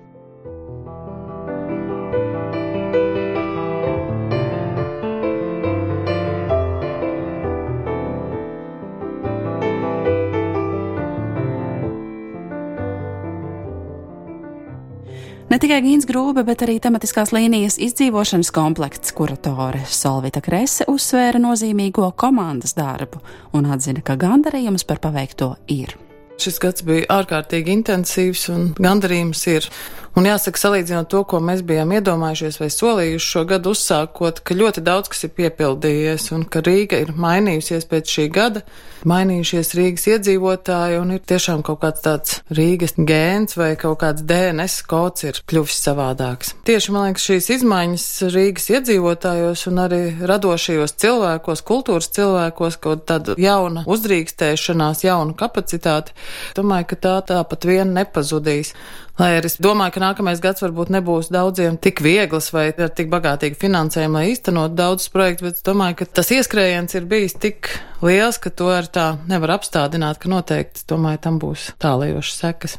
Ne 15.53 15.59
tikai 15.61 15.83
Gīns 15.85 16.07
Grūbe, 16.09 16.47
bet 16.49 16.63
arī 16.65 16.79
tematiskās 16.81 17.29
līnijas 17.37 17.75
izdzīvošanas 17.85 18.49
komplekts 18.57 19.13
kuratore 19.13 19.83
Solvita 19.85 20.41
Krese 20.41 20.87
uzsvēra 20.89 21.37
nozīmīgo 21.45 22.07
komandas 22.17 22.73
darbu 22.73 23.21
un 23.59 23.69
atzina, 23.75 24.01
ka 24.01 24.17
gandarījums 24.17 24.87
par 24.89 25.03
paveikto 25.05 25.51
ir. 25.69 25.93
Šis 26.41 26.57
gads 26.63 26.87
bija 26.89 27.05
ārkārtīgi 27.19 27.69
intensīvs 27.69 28.47
un 28.55 28.71
gandarījums 28.81 29.45
ir. 29.53 29.69
Un 30.13 30.27
jāsaka, 30.29 30.61
salīdzinot 30.61 31.09
to, 31.09 31.23
ko 31.25 31.39
mēs 31.41 31.63
bijām 31.65 31.95
iedomājušies 31.97 32.59
vai 32.61 32.69
solījuši 32.69 33.29
šo 33.33 33.45
gadu 33.49 33.73
uzsākot, 33.73 34.43
ka 34.45 34.57
ļoti 34.59 34.85
daudz 34.85 35.09
kas 35.09 35.25
ir 35.25 35.33
piepildījies 35.39 36.27
un 36.37 36.45
ka 36.45 36.61
Rīga 36.67 37.01
ir 37.01 37.15
mainījusies 37.17 37.89
pēc 37.89 38.13
šī 38.13 38.27
gada, 38.35 38.61
mainījušies 39.09 39.73
Rīgas 39.79 40.05
iedzīvotāji 40.13 40.99
un 41.01 41.15
ir 41.17 41.23
tiešām 41.33 41.63
kaut 41.65 41.81
kāds 41.83 42.05
tāds 42.05 42.35
Rīgas 42.53 42.93
gēns 42.99 43.57
vai 43.57 43.71
kaut 43.81 44.03
kāds 44.03 44.25
DNS 44.29 44.83
kods 44.91 45.25
ir 45.31 45.41
kļuvis 45.49 45.79
savādāks. 45.87 46.53
Tieši, 46.69 46.93
man 46.93 47.09
liekas, 47.09 47.25
šīs 47.31 47.49
izmaiņas 47.57 48.07
Rīgas 48.37 48.69
iedzīvotājos 48.77 49.65
un 49.73 49.85
arī 49.87 50.03
radošajos 50.21 50.97
cilvēkos, 51.03 51.65
kultūras 51.73 52.13
cilvēkos, 52.13 52.77
kaut 52.85 53.07
tāda 53.09 53.39
jauna 53.41 53.87
uzdrīkstēšanās, 53.89 55.07
jauna 55.09 55.39
kapacitāte, 55.41 56.13
domāju, 56.59 56.93
ka 56.93 57.01
tā 57.09 57.17
tāpat 57.33 57.65
vien 57.73 57.97
nepazudīs. 57.97 58.77
Lai 59.21 59.35
arī 59.37 59.51
es 59.51 59.59
domāju, 59.61 59.93
ka 59.93 60.01
nākamais 60.01 60.41
gads 60.41 60.65
varbūt 60.65 60.89
nebūs 60.95 61.29
daudziem 61.35 61.77
tik 61.77 62.01
viegls 62.05 62.49
vai 62.55 62.71
ar 62.73 62.93
tik 62.97 63.11
bagātīgu 63.13 63.59
finansējumu, 63.61 64.17
lai 64.17 64.31
īstenot 64.33 64.73
daudzus 64.79 65.13
projektus, 65.13 65.45
bet 65.45 65.59
es 65.61 65.67
domāju, 65.67 65.99
ka 66.01 66.09
tas 66.21 66.33
ieskrējiens 66.33 66.97
ir 66.97 67.09
bijis 67.11 67.37
tik 67.37 67.69
liels, 68.01 68.41
ka 68.41 68.49
to 68.49 68.71
ar 68.73 68.89
tā 68.89 69.11
nevar 69.29 69.59
apstādināt, 69.59 70.23
ka 70.23 70.33
noteikti, 70.33 70.87
domāju, 70.89 71.21
tam 71.29 71.37
būs 71.43 71.75
tālajošas 71.85 72.41
sekas. 72.41 72.79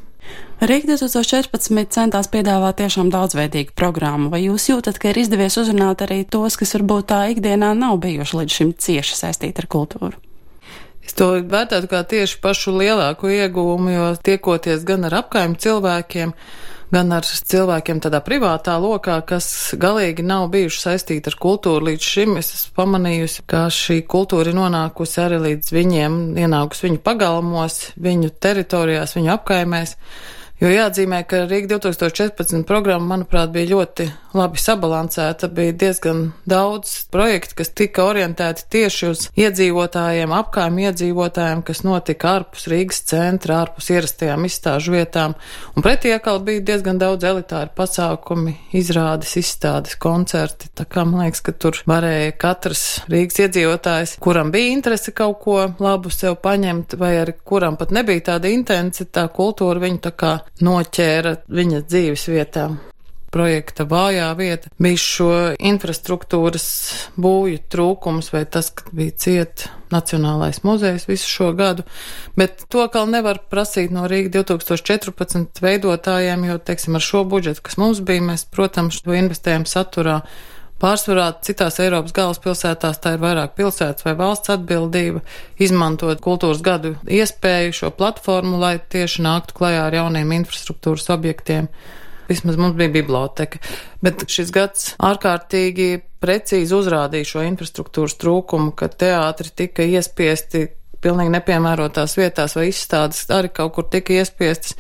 Rīga 0.64 0.96
2014 0.96 1.94
centās 1.94 2.30
piedāvāt 2.32 2.78
tiešām 2.80 3.10
daudzveidīgu 3.14 3.76
programmu. 3.78 4.32
Vai 4.34 4.46
jūs 4.46 4.70
jūtat, 4.72 4.98
ka 4.98 5.12
ir 5.12 5.20
izdevies 5.20 5.60
uzrunāt 5.60 6.02
arī 6.06 6.24
tos, 6.24 6.58
kas 6.58 6.74
varbūt 6.80 7.12
tā 7.12 7.26
ikdienā 7.36 7.74
nav 7.78 8.00
bijuši 8.02 8.40
līdz 8.40 8.60
šim 8.60 8.78
cieši 8.80 9.20
saistīti 9.20 9.62
ar 9.62 9.70
kultūru? 9.76 10.16
Es 11.04 11.18
to 11.20 11.34
vērtētu 11.36 11.90
kā 11.92 12.04
tieši 12.08 12.38
pašu 12.44 12.76
lielāko 12.78 13.32
iegūmu, 13.32 13.90
jo 13.92 14.06
tiekoties 14.24 14.86
gan 14.88 15.04
ar 15.10 15.18
apkaimju 15.20 15.60
cilvēkiem, 15.66 16.32
gan 16.94 17.12
ar 17.18 17.28
cilvēkiem 17.28 18.00
tādā 18.04 18.22
privātā 18.24 18.78
lokā, 18.80 19.18
kas 19.28 19.48
galīgi 19.80 20.24
nav 20.26 20.48
bijuši 20.54 20.84
saistīti 20.86 21.32
ar 21.32 21.38
kultūru 21.44 21.90
līdz 21.90 22.12
šim, 22.14 22.38
es 22.40 22.54
esmu 22.56 22.78
pamanījusi, 22.80 23.44
ka 23.50 23.66
šī 23.74 24.00
kultūra 24.10 24.54
ir 24.54 24.60
nonākusi 24.60 25.20
arī 25.26 25.42
līdz 25.50 25.74
viņiem, 25.76 26.22
ienākusi 26.46 26.88
viņu 26.88 27.04
pagalmos, 27.04 27.80
viņu 28.00 28.32
teritorijās, 28.44 29.18
viņu 29.20 29.36
apkaimēs. 29.36 29.98
Jo 30.64 30.70
jāatzīmē, 30.72 31.18
ka 31.28 31.42
Rīga 31.44 31.74
2014 31.74 32.64
programma, 32.64 33.18
manuprāt, 33.18 33.50
bija 33.52 33.74
ļoti 33.74 34.06
labi 34.34 34.62
sabalansēta. 34.64 35.50
Bija 35.52 35.74
diezgan 35.76 36.22
daudz 36.48 36.94
projektu, 37.12 37.58
kas 37.60 37.74
tika 37.76 38.06
orientēti 38.08 38.64
tieši 38.72 39.10
uz 39.10 39.26
iedzīvotājiem, 39.36 40.32
apkārtējiem 40.32 40.78
iedzīvotājiem, 40.86 41.64
kas 41.68 41.84
notika 41.84 42.32
ārpus 42.38 42.70
Rīgas 42.72 43.02
centra, 43.10 43.58
ārpus 43.66 43.90
ierastajām 43.92 44.48
izstāžu 44.48 44.96
vietām. 44.96 45.36
Un 45.76 45.84
pretī 45.84 46.14
atkal 46.16 46.40
bija 46.48 46.64
diezgan 46.72 47.02
daudz 47.02 47.28
elitāru 47.28 47.74
pasākumi, 47.76 48.56
izrādes, 48.80 49.36
izstādes, 49.44 49.98
koncerti. 50.00 50.72
Tā 50.72 50.88
kā 50.88 51.04
man 51.04 51.26
liekas, 51.26 51.44
ka 51.44 51.56
tur 51.60 51.82
varēja 51.92 52.38
katrs 52.40 52.86
Rīgas 53.12 53.44
iedzīvotājs, 53.50 54.16
kuram 54.24 54.56
bija 54.56 54.72
interese 54.78 55.12
kaut 55.12 55.42
ko 55.44 55.60
labu 55.84 56.14
sev 56.14 56.40
paņemt, 56.40 56.96
vai 57.04 57.18
arī 57.26 57.36
kuram 57.44 57.76
pat 57.76 57.92
nebija 57.92 58.30
tāda 58.32 58.56
intence, 58.56 59.12
tā 59.12 59.28
kultūra 59.28 59.84
viņu 59.84 60.04
tā 60.08 60.16
kā 60.16 60.34
noķēra 60.62 61.38
viņa 61.50 61.86
dzīves 61.88 62.28
vietām. 62.30 62.82
Projekta 63.34 63.88
vājā 63.90 64.28
vieta 64.38 64.70
bija 64.78 65.00
šo 65.02 65.30
infrastruktūras 65.58 66.66
būju 67.18 67.64
trūkums 67.74 68.30
vai 68.30 68.44
tas, 68.46 68.70
ka 68.70 68.94
bija 68.94 69.16
ciet 69.18 69.66
Nacionālais 69.94 70.62
muzejs 70.66 71.08
visu 71.10 71.30
šo 71.30 71.48
gadu, 71.58 71.86
bet 72.38 72.66
to 72.70 72.86
kā 72.94 73.04
nevar 73.10 73.42
prasīt 73.50 73.94
no 73.94 74.06
Rīga 74.10 74.44
2014 74.44 75.62
veidotājiem, 75.66 76.46
jo, 76.50 76.60
teiksim, 76.62 76.98
ar 76.98 77.06
šo 77.06 77.24
budžetu, 77.30 77.66
kas 77.66 77.78
mums 77.82 78.02
bija, 78.06 78.22
mēs, 78.30 78.46
protams, 78.54 79.02
to 79.02 79.18
investējam 79.18 79.66
saturā. 79.70 80.22
Pārsvarā 80.84 81.30
citās 81.40 81.78
Eiropas 81.80 82.12
galvaspilsētās 82.18 82.98
tā 83.00 83.14
ir 83.16 83.22
vairāk 83.24 83.54
pilsētas 83.56 84.04
vai 84.04 84.18
valsts 84.20 84.52
atbildība 84.52 85.22
izmantot 85.64 86.20
kultūras 86.24 86.60
gadu 86.66 86.98
iespēju 87.08 87.78
šo 87.78 87.92
platformu, 87.96 88.58
lai 88.60 88.76
tieši 88.92 89.24
nāktu 89.24 89.56
klajā 89.62 89.86
ar 89.88 89.96
jauniem 89.96 90.34
infrastruktūras 90.42 91.08
objektiem. 91.16 91.70
Vismaz 92.28 92.60
mums 92.60 92.76
bija 92.76 92.92
biblioteka. 92.98 93.62
Bet 94.04 94.26
šis 94.28 94.52
gads 94.52 94.92
ārkārtīgi 95.00 96.02
precīzi 96.24 96.76
uzrādīja 96.76 97.32
šo 97.32 97.48
infrastruktūras 97.48 98.20
trūkumu, 98.20 98.76
ka 98.76 98.92
teātri 98.92 99.56
tika 99.64 99.88
iespiesti 99.88 100.66
pilnīgi 101.04 101.34
nepiemērotās 101.36 102.16
vietās 102.18 102.56
vai 102.58 102.70
izstādes 102.72 103.26
arī 103.34 103.52
kaut 103.54 103.76
kur 103.76 103.88
tika 103.92 104.16
iespiestas. 104.16 104.78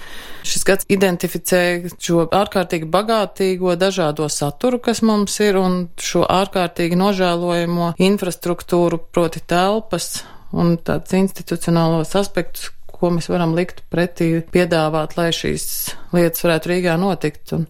Šis 0.48 0.68
gads 0.68 0.88
identificēja 0.92 1.94
šo 1.94 2.27
ārkārtīgi 2.34 2.89
bagātīgo 2.92 3.75
dažādo 3.80 4.27
saturu, 4.32 4.80
kas 4.84 5.03
mums 5.06 5.36
ir, 5.44 5.60
un 5.60 5.88
šo 6.00 6.24
ārkārtīgi 6.27 7.00
nožēlojamo 7.00 7.94
infrastruktūru, 8.03 9.01
proti 9.13 9.44
telpas 9.48 10.24
un 10.53 10.77
tāds 10.86 11.13
institucionālos 11.18 12.13
aspektus, 12.20 12.72
ko 12.94 13.12
mēs 13.12 13.27
varam 13.32 13.56
likt 13.58 13.84
pretī, 13.92 14.38
piedāvāt, 14.53 15.18
lai 15.20 15.32
šīs 15.36 15.68
lietas 16.15 16.46
varētu 16.46 16.72
Rīgā 16.72 16.98
notikt. 17.01 17.56
Un 17.58 17.68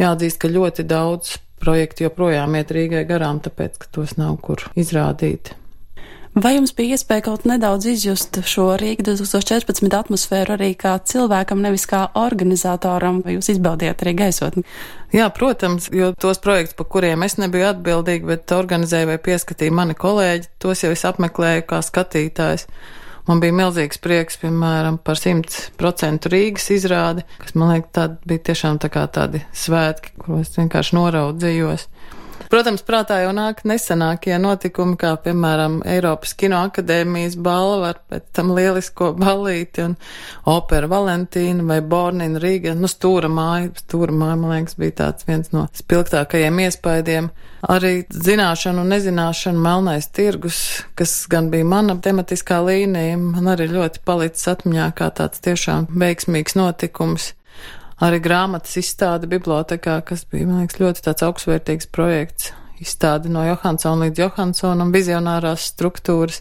jāatzīst, 0.00 0.40
ka 0.42 0.50
ļoti 0.50 0.86
daudz 0.88 1.36
projektu 1.62 2.08
joprojām 2.08 2.56
iet 2.58 2.72
Rīgai 2.74 3.04
garām, 3.08 3.38
tāpēc, 3.44 3.78
ka 3.78 3.90
tos 3.94 4.16
nav 4.18 4.40
kur 4.42 4.64
izrādīt. 4.78 5.54
Vai 6.32 6.54
jums 6.54 6.70
bija 6.72 6.96
iespēja 6.96 7.26
kaut 7.26 7.42
nedaudz 7.44 7.84
izjust 7.90 8.38
šo 8.48 8.70
Rīga 8.80 9.04
2014 9.04 9.92
atmosfēru 9.98 10.54
arī 10.54 10.70
kā 10.80 10.94
cilvēkam, 11.04 11.60
nevis 11.60 11.84
kā 11.90 12.06
organizatoram, 12.16 13.18
vai 13.20 13.34
jūs 13.34 13.50
izbaudījāt 13.52 14.00
arī 14.00 14.14
gaisotni? 14.16 14.62
Jā, 15.12 15.26
protams, 15.36 15.90
jo 15.92 16.08
tos 16.16 16.40
projektus, 16.40 16.78
par 16.78 16.88
kuriem 16.94 17.26
es 17.26 17.36
nebiju 17.36 17.68
atbildīga, 17.74 18.30
bet 18.30 18.54
organizēja 18.56 19.10
vai 19.10 19.18
pieskatīja 19.20 19.76
mani 19.76 19.98
kolēģi, 19.98 20.48
tos 20.64 20.86
jau 20.86 20.94
es 20.96 21.04
apmeklēju 21.10 21.66
kā 21.68 21.82
skatītājs. 21.84 22.64
Man 23.28 23.44
bija 23.44 23.58
milzīgs 23.58 24.00
prieks, 24.00 24.40
piemēram, 24.40 24.96
par 25.04 25.20
100% 25.20 26.32
Rīgas 26.32 26.70
izrādi, 26.72 27.26
kas 27.44 27.52
man 27.60 27.74
liekas, 27.74 27.92
tādi 28.00 28.32
bija 28.32 28.46
tiešām 28.48 28.80
tā 28.80 28.88
kā 28.94 29.04
tādi 29.12 29.44
svētki, 29.52 30.16
kuros 30.24 30.56
vienkārši 30.56 30.96
noraudzījos. 30.96 31.90
Protams, 32.50 32.82
prātā 32.86 33.20
jau 33.22 33.32
nāk 33.36 33.62
nesenākie 33.68 34.34
notikumi, 34.40 34.96
kā 35.00 35.12
piemēram 35.24 35.80
Eiropas 35.88 36.34
Kinoakadēmijas 36.40 37.36
balva 37.42 37.92
pēc 38.10 38.26
tam 38.36 38.52
lielisko 38.56 39.12
ballīti 39.18 39.84
un 39.86 39.96
opera 40.50 40.88
Valentīna 40.90 41.66
vai 41.68 41.80
Bornina 41.84 42.40
Rīga. 42.42 42.74
Nu, 42.78 42.90
stūra 42.90 43.30
māja, 43.32 43.70
stūra 43.84 44.14
māja, 44.14 44.38
man 44.40 44.54
liekas, 44.56 44.78
bija 44.80 44.96
tāds 45.04 45.28
viens 45.28 45.52
no 45.54 45.66
spilgtākajiem 45.78 46.62
iespaidiem. 46.66 47.30
Arī 47.72 47.92
zināšana 48.10 48.82
un 48.82 48.90
nezināšana 48.90 49.62
melnais 49.62 50.08
tirgus, 50.10 50.62
kas 50.98 51.14
gan 51.30 51.52
bija 51.52 51.68
mana 51.68 51.94
tematiskā 52.02 52.58
līnija, 52.66 53.20
man 53.20 53.52
arī 53.52 53.68
ļoti 53.70 54.02
palicis 54.06 54.50
atmiņā 54.56 54.88
kā 54.98 55.12
tāds 55.14 55.44
tiešām 55.44 55.86
veiksmīgs 55.94 56.58
notikums 56.58 57.30
arī 58.02 58.18
grāmatas 58.22 58.74
izstāde 58.80 59.30
bibliotekā, 59.30 60.00
kas 60.06 60.26
bija, 60.30 60.48
man 60.48 60.64
liekas, 60.64 60.80
ļoti 60.82 61.06
tāds 61.06 61.24
augstvērtīgs 61.28 61.88
projekts. 61.94 62.52
Izstāde 62.82 63.30
no 63.30 63.44
Johansona 63.46 64.08
līdz 64.08 64.24
Johansonam, 64.24 64.90
vizionārās 64.94 65.68
struktūras. 65.70 66.40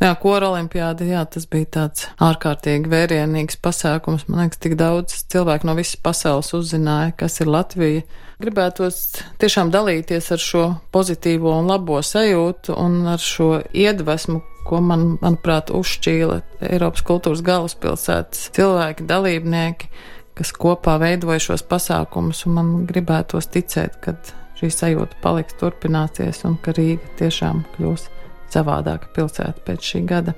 Jā, 0.00 0.10
kora 0.18 0.48
olimpiāda, 0.50 1.04
jā, 1.06 1.20
tas 1.30 1.44
bija 1.46 1.68
tāds 1.76 2.08
ārkārtīgi 2.24 2.90
vērienīgs 2.90 3.60
pasākums. 3.62 4.24
Man 4.26 4.42
liekas, 4.42 4.58
tik 4.64 4.74
daudz 4.80 5.20
cilvēku 5.30 5.68
no 5.68 5.76
visas 5.78 6.00
pasaules 6.02 6.50
uzzināja, 6.56 7.12
kas 7.20 7.38
ir 7.44 7.52
Latvija. 7.52 8.02
Gribētos 8.42 8.98
tiešām 9.38 9.70
dalīties 9.70 10.32
ar 10.34 10.42
šo 10.42 10.64
pozitīvo 10.92 11.52
un 11.60 11.70
labo 11.70 12.00
sajūtu 12.02 12.74
un 12.80 13.04
ar 13.12 13.22
šo 13.22 13.60
iedvesmu, 13.70 14.40
ko 14.66 14.80
man, 14.82 15.06
manuprāt, 15.22 15.70
uzšķīla 15.70 16.40
Eiropas 16.72 17.04
kultūras 17.06 17.44
galvaspilsētas 17.46 18.48
cilvēki, 18.56 19.06
dalībnieki 19.06 19.92
kas 20.38 20.52
kopā 20.52 20.96
veidoja 21.02 21.42
šos 21.42 21.64
pasākumus, 21.70 22.44
un 22.48 22.56
man 22.58 22.72
gribētos 22.88 23.50
ticēt, 23.54 23.98
ka 24.04 24.16
šī 24.58 24.70
sajūta 24.74 25.20
paliks, 25.22 25.56
turpināsies, 25.60 26.44
un 26.48 26.58
ka 26.62 26.74
Rīga 26.76 27.14
tiešām 27.20 27.64
kļūs 27.76 28.08
savādāka 28.54 29.10
pilsēta 29.16 29.66
pēc 29.66 29.92
šī 29.92 30.04
gada. 30.10 30.36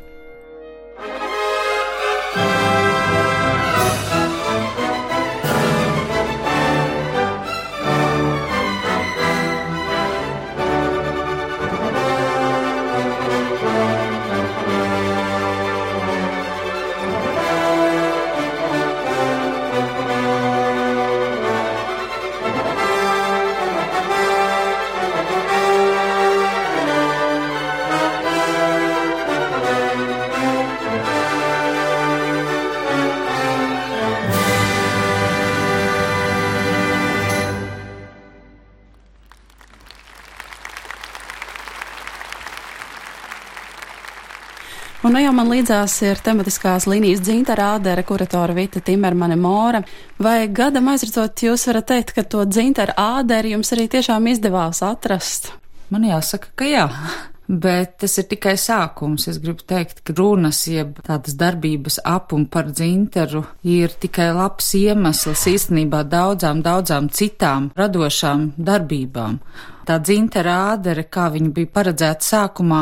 Un 1.00 1.25
nu 45.16 45.22
jau 45.24 45.32
man 45.32 45.48
līdzās 45.48 45.94
ir 46.04 46.18
tematiskās 46.20 46.84
līnijas 46.90 47.22
dzinta 47.24 47.54
rādere, 47.56 48.02
kuratora 48.04 48.52
Vita 48.52 48.82
Timermane 48.84 49.38
Mora. 49.40 49.80
Vai 50.20 50.42
gadam 50.52 50.90
aizredzot, 50.92 51.40
jūs 51.46 51.64
varat 51.70 51.86
teikt, 51.88 52.12
ka 52.18 52.24
to 52.34 52.42
dzinta 52.44 52.84
āderi 53.00 53.54
jums 53.54 53.72
arī 53.72 53.86
tiešām 53.94 54.28
izdevās 54.28 54.82
atrast? 54.84 55.54
Man 55.88 56.04
jāsaka, 56.04 56.52
ka 56.60 56.68
jā. 56.68 56.84
Bet 57.46 58.00
tas 58.02 58.16
ir 58.18 58.26
tikai 58.26 58.56
sākums. 58.58 59.28
Es 59.30 59.38
gribu 59.38 59.62
teikt, 59.62 60.00
ka 60.02 60.14
runas, 60.18 60.64
jeb 60.66 60.98
tādas 61.06 61.36
darbības 61.38 62.00
ap 62.02 62.34
un 62.34 62.48
par 62.50 62.72
dzinteru 62.72 63.44
ir 63.62 63.94
tikai 64.02 64.32
labs 64.34 64.72
iemesls 64.74 65.46
īstenībā 65.52 66.02
daudzām, 66.10 66.64
daudzām 66.66 67.06
citām 67.14 67.70
radošām 67.78 68.50
darbībām. 68.58 69.38
Tā 69.86 70.00
dzintera 70.02 70.56
ādere, 70.72 71.04
kā 71.06 71.28
viņa 71.30 71.52
bija 71.54 71.70
paredzēta 71.70 72.26
sākumā, 72.26 72.80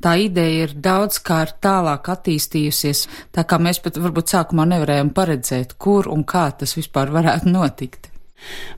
tā 0.00 0.14
ideja 0.24 0.64
ir 0.64 0.76
daudzkārt 0.80 1.58
tālāk 1.60 2.08
attīstījusies, 2.14 3.04
tā 3.36 3.44
kā 3.44 3.60
mēs 3.60 3.82
pat 3.84 4.00
varbūt 4.00 4.32
sākumā 4.32 4.64
nevarējām 4.72 5.12
paredzēt, 5.12 5.76
kur 5.76 6.08
un 6.08 6.24
kā 6.24 6.48
tas 6.56 6.72
vispār 6.78 7.12
varētu 7.12 7.52
notikt. 7.52 8.08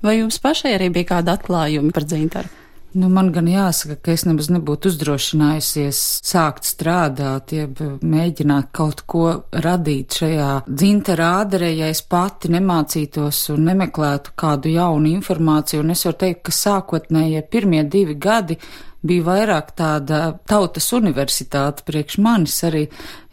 Vai 0.03 0.19
jums 0.19 0.43
pašai 0.43 0.75
arī 0.75 0.91
bija 0.91 1.15
kāda 1.15 1.39
atklājuma 1.39 1.95
par 1.95 2.11
dzinteru? 2.11 2.51
Nu, 2.97 3.09
man 3.13 3.29
gan 3.33 3.45
jāsaka, 3.51 3.99
ka 4.01 4.13
es 4.17 4.23
nemaz 4.25 4.47
nebūtu 4.49 4.89
uzdrošinājusies 4.89 5.99
sākt 6.25 6.65
strādāt, 6.65 7.53
jeb 7.53 7.83
mēģināt 8.01 8.71
kaut 8.73 9.03
ko 9.05 9.25
radīt 9.53 10.17
šajā 10.23 10.49
dzintara 10.65 11.27
āderē, 11.43 11.69
ja 11.77 11.91
es 11.93 12.01
pati 12.01 12.49
nemācītos 12.55 13.43
un 13.53 13.69
nemeklētu 13.69 14.33
kādu 14.41 14.73
jaunu 14.73 15.13
informāciju. 15.19 15.83
Un 15.85 15.93
es 15.93 16.07
varu 16.09 16.17
teikt, 16.25 16.47
ka 16.49 16.57
sākotnējie 16.57 17.45
pirmie 17.53 17.85
divi 17.85 18.17
gadi 18.17 18.57
bija 19.07 19.25
vairāk 19.27 19.71
tāda 19.79 20.21
tautas 20.49 20.89
universitāte 20.97 21.85
priekš 21.87 22.17
manis 22.23 22.57
arī, 22.67 22.85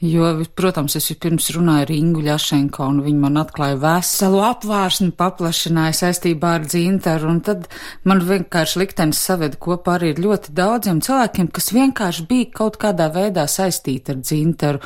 jo, 0.06 0.28
protams, 0.58 0.96
es 1.00 1.10
vispirms 1.10 1.50
runāju 1.56 1.88
ar 1.88 1.94
Ingu 1.96 2.22
Ļašenko, 2.26 2.86
un 2.94 3.02
viņi 3.06 3.22
man 3.24 3.40
atklāja 3.42 3.80
veselu 3.82 4.44
apvārsni, 4.46 5.10
paplašināja 5.18 5.98
saistībā 6.02 6.54
ar 6.60 6.68
dzintaru, 6.70 7.32
un 7.34 7.42
tad 7.48 7.68
man 8.06 8.22
vienkārši 8.28 8.82
liktenis 8.84 9.24
saved 9.26 9.58
kopā 9.62 9.98
arī 9.98 10.14
ar 10.14 10.24
ļoti 10.28 10.54
daudziem 10.56 11.02
cilvēkiem, 11.06 11.50
kas 11.56 11.72
vienkārši 11.74 12.28
bija 12.30 12.52
kaut 12.62 12.78
kādā 12.82 13.10
veidā 13.16 13.48
saistīti 13.50 14.14
ar 14.14 14.22
dzintaru, 14.22 14.84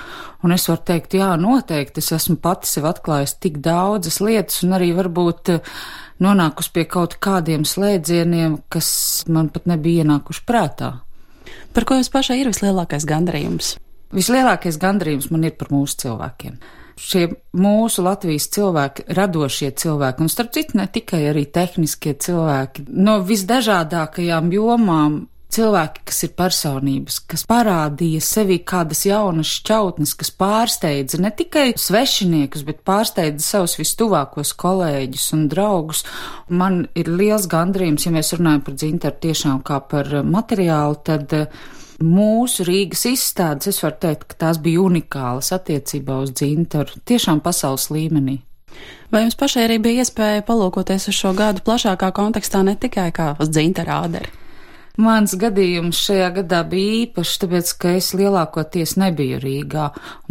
un 0.47 0.55
es 0.55 0.69
varu 0.71 0.85
teikt, 0.93 1.19
jā, 1.19 1.33
noteikti, 1.39 1.99
es 1.99 2.13
esmu 2.15 2.39
pati 2.39 2.71
sev 2.71 2.87
atklājusi 2.87 3.41
tik 3.43 3.59
daudzas 3.65 4.21
lietas, 4.23 4.63
un 4.63 4.79
arī 4.79 4.93
varbūt 4.95 5.59
nonākusi 6.23 6.73
pie 6.75 6.85
kaut 6.89 7.17
kādiem 7.23 7.65
slēdzieniem, 7.67 8.59
kas 8.71 8.89
man 9.31 9.51
pat 9.53 9.69
nebija 9.69 10.05
ienākuši 10.05 10.43
prātā. 10.47 10.91
Par 11.73 11.85
ko 11.85 11.97
jums 11.97 12.11
pašai 12.13 12.41
ir 12.41 12.51
vislielākais 12.51 13.07
gandarījums? 13.09 13.77
Vislielākais 14.15 14.79
gandarījums 14.81 15.29
man 15.33 15.45
ir 15.45 15.55
par 15.57 15.71
mūsu 15.73 15.99
cilvēkiem. 16.03 16.59
Šie 16.99 17.29
mūsu 17.55 18.03
Latvijas 18.03 18.49
cilvēki, 18.51 19.05
radošie 19.15 19.69
cilvēki, 19.79 20.25
un 20.25 20.31
starp 20.31 20.51
citu 20.57 20.75
ne 20.81 20.87
tikai 20.91 21.21
arī 21.29 21.45
tehniskie 21.47 22.17
cilvēki, 22.19 22.89
no 22.91 23.21
visdažādākajām 23.23 24.51
jomām 24.51 25.21
cilvēki, 25.53 26.03
kas 26.09 26.23
ir 26.25 26.33
personības, 26.37 27.19
kas 27.29 27.43
parādīja 27.49 28.21
sevi 28.23 28.59
kādas 28.67 29.03
jaunas 29.07 29.49
šķautnes, 29.59 30.13
kas 30.19 30.31
pārsteidza 30.37 31.19
ne 31.21 31.31
tikai 31.35 31.71
svešiniekus, 31.79 32.65
bet 32.67 32.83
pārsteidza 32.87 33.45
savus 33.45 33.77
vistuvākos 33.79 34.53
kolēģus 34.59 35.27
un 35.37 35.47
draugus. 35.51 36.05
Man 36.49 36.83
ir 36.97 37.09
liels 37.09 37.49
gandrījums, 37.49 38.05
ja 38.05 38.13
mēs 38.15 38.33
runājam 38.37 38.65
par 38.67 38.77
dzintaru 38.79 39.21
tiešām 39.25 39.61
kā 39.65 39.79
par 39.89 40.11
materiālu, 40.25 40.99
tad 41.05 41.33
eh, 41.37 41.47
mūsu 42.03 42.67
Rīgas 42.67 43.07
izstādes, 43.09 43.71
es 43.73 43.81
varu 43.83 43.97
teikt, 44.05 44.29
ka 44.29 44.43
tās 44.45 44.61
bija 44.61 44.83
unikālas 44.85 45.51
attiecībā 45.55 46.21
uz 46.23 46.35
dzintaru, 46.37 47.01
tiešām 47.09 47.41
pasaules 47.45 47.89
līmenī. 47.93 48.37
Vai 49.09 49.23
jums 49.23 49.35
pašai 49.35 49.65
arī 49.65 49.79
bija 49.81 50.05
iespēja 50.05 50.45
palūkoties 50.45 51.09
uz 51.09 51.17
šo 51.17 51.33
gadu 51.33 51.65
plašākā 51.65 52.11
kontekstā, 52.13 52.61
ne 52.63 52.77
tikai 52.77 53.09
kā 53.15 53.33
uz 53.41 53.49
dzintara 53.49 54.03
āderi? 54.05 54.38
Mans 54.99 55.31
gadījums 55.39 55.95
šajā 56.03 56.27
gadā 56.41 56.57
bija 56.67 56.95
īpašs, 57.05 57.37
tāpēc, 57.39 57.69
ka 57.79 57.91
es 57.95 58.09
lielākoties 58.19 58.97
nebiju 58.99 59.37
Rīgā. 59.39 59.85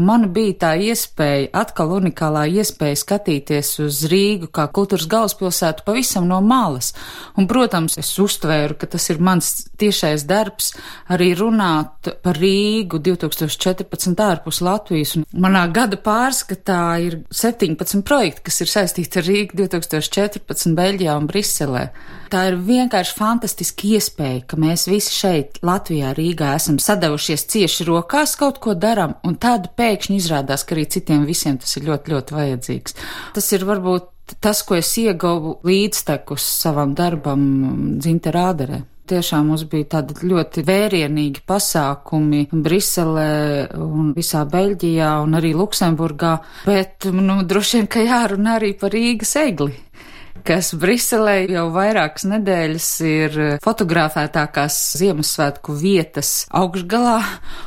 Man 0.04 0.26
bija 0.34 0.58
tā 0.64 0.72
iespēja, 0.90 1.46
atkal 1.56 1.94
unikālā 1.96 2.42
iespēja 2.60 2.98
skatīties 3.00 3.70
uz 3.86 4.02
Rīgu 4.12 4.50
kā 4.52 4.66
kultūras 4.68 5.06
galvaspilsētu 5.08 5.86
pavisam 5.86 6.26
no 6.28 6.42
malas. 6.44 6.90
Un, 7.40 7.48
protams, 7.48 7.96
es 8.02 8.10
uztvēru, 8.20 8.76
ka 8.76 8.90
tas 8.92 9.08
ir 9.08 9.22
mans 9.24 9.48
tiešais 9.80 10.26
darbs 10.28 10.74
arī 11.08 11.30
runāt 11.38 12.12
par 12.20 12.36
Rīgu 12.36 13.00
2014 13.08 14.20
ārpus 14.26 14.60
Latvijas. 14.60 15.16
Un 15.16 15.24
manā 15.32 15.64
gada 15.72 15.96
pārskatā 15.96 16.82
ir 17.06 17.22
17 17.32 18.04
projekti, 18.04 18.44
kas 18.50 18.60
ir 18.66 18.74
saistīti 18.74 19.22
ar 19.22 19.30
Rīgu 19.32 19.62
2014 19.64 20.76
Beļģijā 20.76 21.16
un 21.16 21.32
Briselē. 21.32 21.88
Tā 22.28 22.44
ir 22.50 22.58
vienkārši 22.60 23.14
fantastiska 23.16 23.88
iespēja, 23.96 24.42
ka 24.50 24.57
mēs 24.60 24.88
visi 24.90 25.14
šeit, 25.14 25.60
Latvijā, 25.66 26.12
Rīgā, 26.16 26.52
esam 26.58 26.80
sadavušies 26.82 27.46
cieši 27.52 27.86
rokās, 27.88 28.36
kaut 28.40 28.60
ko 28.64 28.74
darām, 28.78 29.16
un 29.26 29.38
tad 29.40 29.70
pēkšņi 29.78 30.18
izrādās, 30.18 30.66
ka 30.66 30.76
arī 30.76 30.88
citiem 30.90 31.26
visiem 31.28 31.58
tas 31.62 31.76
ir 31.78 31.88
ļoti, 31.88 32.14
ļoti 32.14 32.38
vajadzīgs. 32.38 33.00
Tas 33.38 33.50
ir 33.56 33.66
varbūt 33.68 34.36
tas, 34.44 34.62
ko 34.66 34.76
es 34.76 34.92
ieguvu 35.00 35.58
līdztekus 35.66 36.44
savam 36.60 36.94
darbam 36.98 37.42
dzinterāderē 38.02 38.84
tiešām 39.08 39.48
mums 39.50 39.64
bija 39.70 39.88
tādi 39.96 40.28
ļoti 40.28 40.64
vērienīgi 40.68 41.44
pasākumi 41.48 42.44
Briselē 42.52 43.30
un 43.80 44.12
visā 44.16 44.44
Beļģijā 44.48 45.12
un 45.24 45.38
arī 45.38 45.54
Luksemburgā, 45.56 46.34
bet, 46.68 47.08
nu, 47.14 47.40
droši 47.48 47.80
vien, 47.80 47.90
ka 47.90 48.04
jārunā 48.04 48.58
arī 48.58 48.74
par 48.78 48.94
Rīgas 48.94 49.36
egli 49.40 49.72
kas 50.46 50.70
Briselē 50.78 51.46
jau 51.50 51.64
vairākas 51.74 52.26
nedēļas 52.28 52.88
ir 53.08 53.38
fotografētākās 53.64 54.76
Ziemassvētku 55.00 55.76
vietas 55.78 56.32
augšgalā. 56.54 57.18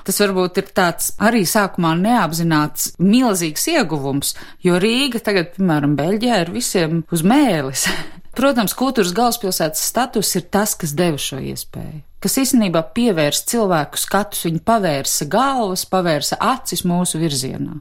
Tas 0.08 0.22
varbūt 0.24 0.62
ir 0.62 0.70
tāds 0.78 1.12
arī 1.22 1.44
sākumā 1.50 1.96
neapzināts 2.00 2.94
milzīgs 3.02 3.68
ieguvums, 3.74 4.36
jo 4.66 4.80
Rīga 4.82 5.24
tagad, 5.24 5.56
piemēram, 5.58 5.98
Beļģijā 6.00 6.40
ir 6.46 6.54
visiem 6.56 7.04
uz 7.12 7.26
mēlis. 7.26 7.88
Protams, 8.38 8.78
kultūras 8.78 9.12
galvaspilsētas 9.18 9.84
status 9.92 10.32
ir 10.40 10.48
tas, 10.54 10.78
kas 10.80 10.96
deva 10.96 11.20
šo 11.20 11.42
iespēju 11.52 12.06
kas 12.22 12.38
īstenībā 12.38 12.84
pievērsa 12.96 13.48
cilvēku 13.50 13.98
skatus, 13.98 14.46
viņi 14.46 14.62
pavērsa 14.66 15.26
galvas, 15.32 15.88
pavērsa 15.90 16.38
acis 16.52 16.86
mūsu 16.86 17.18
virzienā. 17.22 17.80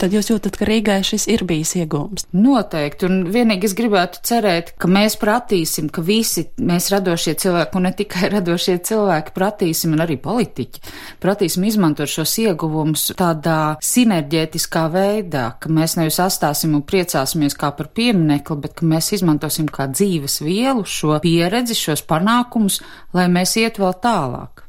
Tad 0.00 0.14
jūs 0.16 0.30
jūtat, 0.30 0.56
ka 0.56 0.66
Rīgai 0.66 1.02
šis 1.04 1.26
ir 1.30 1.42
bijis 1.46 1.74
iegūms? 1.76 2.24
Noteikti, 2.34 3.06
un 3.06 3.26
vienīgi 3.32 3.68
es 3.68 3.74
gribētu 3.76 4.22
cerēt, 4.26 4.72
ka 4.80 4.88
mēs 4.90 5.18
pratīsim, 5.20 5.90
ka 5.92 6.02
visi 6.02 6.46
mēs 6.58 6.88
radošie 6.94 7.34
cilvēki, 7.42 7.76
un 7.78 7.86
ne 7.86 7.92
tikai 7.98 8.30
radošie 8.34 8.78
cilvēki, 8.88 9.34
pratīsim, 9.36 9.92
un 9.94 10.04
arī 10.04 10.16
politiķi, 10.22 10.82
pratīsim 11.22 11.68
izmantot 11.68 12.10
šos 12.10 12.34
ieguvumus 12.42 13.10
tādā 13.18 13.76
sinerģētiskā 13.84 14.86
veidā, 14.96 15.44
ka 15.60 15.70
mēs 15.70 15.98
nevis 16.00 16.22
astāsim 16.24 16.74
un 16.78 16.86
priecāsimies 16.88 17.58
kā 17.60 17.70
par 17.76 17.92
pieminekli, 17.92 18.58
bet 18.64 18.78
ka 18.80 18.88
mēs 18.88 19.12
izmantosim 19.18 19.68
kā 19.70 19.90
dzīves 19.92 20.40
vielu 20.42 20.88
šo 20.88 21.20
pieredzi, 21.22 21.76
šos 21.78 22.06
panākumus, 22.08 22.80
lai 23.14 23.28
mēs 23.30 23.58
iet 23.60 23.78
vēl 23.82 23.94
tālāk. 24.02 24.61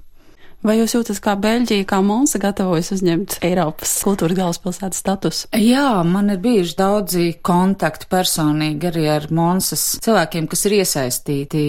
Vai 0.64 0.78
jūs 0.78 0.94
jūtat, 0.96 1.18
kā 1.20 1.34
Beļģija, 1.44 1.84
kā 1.84 1.98
Monsa 2.06 2.40
gatavojas 2.40 2.94
uzņemt 2.96 3.34
Eiropas 3.44 3.98
kultūras 4.06 4.38
galvaspilsētas 4.38 5.02
statusu? 5.04 5.50
Jā, 5.60 5.90
man 6.08 6.32
ir 6.32 6.40
bijuši 6.40 6.78
daudzi 6.80 7.26
kontakti 7.44 8.08
personīgi 8.08 8.88
arī 8.88 9.04
ar 9.12 9.28
Monsas 9.36 9.84
cilvēkiem, 10.06 10.48
kas 10.48 10.64
ir 10.70 10.78
iesaistīti 10.78 11.66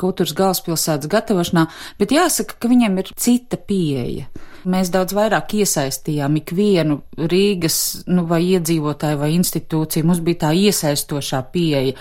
kultūras 0.00 0.34
galvaspilsētas 0.40 1.12
gatavošanā, 1.12 1.68
bet 2.02 2.16
jāsaka, 2.18 2.58
ka 2.58 2.72
viņiem 2.72 2.98
ir 3.04 3.14
cita 3.14 3.62
pieeja. 3.62 4.26
Mēs 4.66 4.90
daudz 4.90 5.14
vairāk 5.14 5.54
iesaistījām 5.62 6.42
ikvienu 6.42 6.98
Rīgas, 7.30 7.78
nu, 8.10 8.26
vai 8.26 8.42
iedzīvotāju 8.56 9.22
vai 9.22 9.36
institūciju, 9.38 10.10
mums 10.10 10.22
bija 10.26 10.48
tā 10.48 10.56
iesaistošā 10.66 11.46
pieeja. 11.54 11.94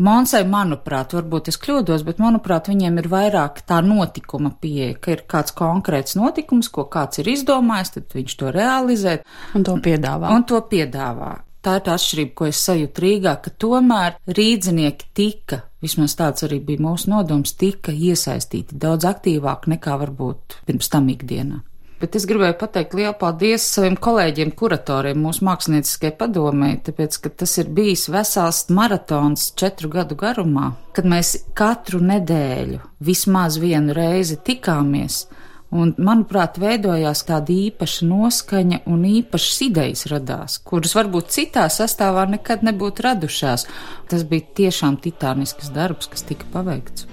Monsai, 0.00 0.46
manuprāt, 0.48 1.12
varbūt 1.12 1.50
es 1.52 1.58
kļūdos, 1.60 2.06
bet 2.06 2.20
manuprāt, 2.22 2.70
viņiem 2.72 3.02
ir 3.02 3.08
vairāk 3.12 3.58
tā 3.68 3.82
notikuma 3.84 4.54
pieeja, 4.62 4.94
ka 4.96 5.12
ir 5.12 5.26
kāds 5.28 5.52
konkrēts 5.56 6.16
notikums, 6.16 6.70
ko 6.72 6.86
kāds 6.88 7.20
ir 7.20 7.28
izdomājis, 7.28 7.92
tad 7.98 8.16
viņš 8.16 8.36
to 8.40 8.52
realizē. 8.54 9.18
Un 9.58 9.66
to 9.66 9.76
piedāvā. 9.84 10.32
Un 10.32 10.46
to 10.48 10.62
piedāvā. 10.70 11.34
Tā 11.60 11.74
ir 11.76 11.84
tā 11.84 11.98
atšķirība, 11.98 12.32
ko 12.38 12.48
es 12.48 12.62
sajūtu 12.64 13.04
Rīgā, 13.04 13.34
ka 13.44 13.52
tomēr 13.60 14.16
rīdzinieki 14.38 15.10
tika, 15.12 15.58
vismaz 15.84 16.14
tāds 16.16 16.46
arī 16.46 16.62
bija 16.64 16.80
mūsu 16.86 17.12
nodoms, 17.12 17.52
tika 17.60 17.92
iesaistīti 17.92 18.80
daudz 18.80 19.04
aktīvāk 19.10 19.68
nekā 19.74 19.98
varbūt 20.00 20.62
pirms 20.64 20.88
tam 20.88 21.12
ikdienā. 21.12 21.60
Bet 22.00 22.16
es 22.16 22.24
gribēju 22.24 22.54
pateikt 22.56 22.94
lielu 22.96 23.12
paldies 23.20 23.66
saviem 23.74 23.98
kolēģiem, 24.00 24.54
kuratoriem, 24.56 25.18
mūsu 25.20 25.44
mākslinieckajai 25.44 26.14
padomē, 26.16 26.70
tāpēc, 26.86 27.18
ka 27.20 27.32
tas 27.42 27.52
ir 27.60 27.68
bijis 27.76 28.06
vesels 28.08 28.62
maratons 28.72 29.50
četru 29.60 29.90
gadu 29.92 30.16
garumā, 30.16 30.70
kad 30.96 31.04
mēs 31.04 31.34
katru 31.56 32.00
nedēļu 32.00 32.80
vismaz 33.04 33.60
vienu 33.60 33.92
reizi 33.96 34.40
tikāmies. 34.40 35.26
Un, 35.70 35.92
manuprāt, 36.02 36.56
veidojās 36.58 37.20
tāda 37.28 37.52
īpaša 37.54 38.08
noskaņa 38.08 38.80
un 38.90 39.04
īpašas 39.06 39.60
idejas 39.68 40.08
radās, 40.10 40.56
kuras 40.66 40.96
varbūt 40.98 41.30
citā 41.36 41.68
sastāvā 41.70 42.24
nekad 42.32 42.64
nebūtu 42.66 43.06
radušās. 43.06 43.68
Tas 44.10 44.26
bija 44.26 44.48
tiešām 44.64 44.98
titānisks 45.04 45.70
darbs, 45.76 46.10
kas 46.10 46.26
tika 46.26 46.48
paveikts. 46.56 47.06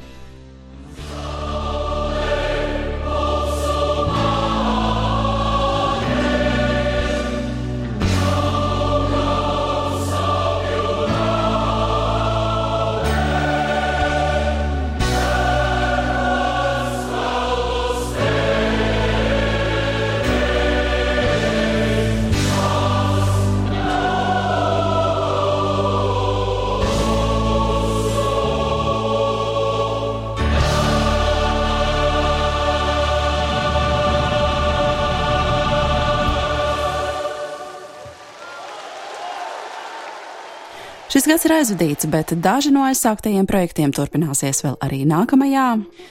Šis 41.17 41.25
gads 41.25 41.45
ir 41.47 41.51
aizvadīts, 41.56 42.06
bet 42.13 42.30
daži 42.45 42.69
no 42.69 42.84
aizsāktajiem 42.86 43.47
projektiem 43.49 43.89
turpināsies 43.89 44.60
vēl 44.62 44.75
arī 44.86 44.99
nākamajā. 45.10 45.63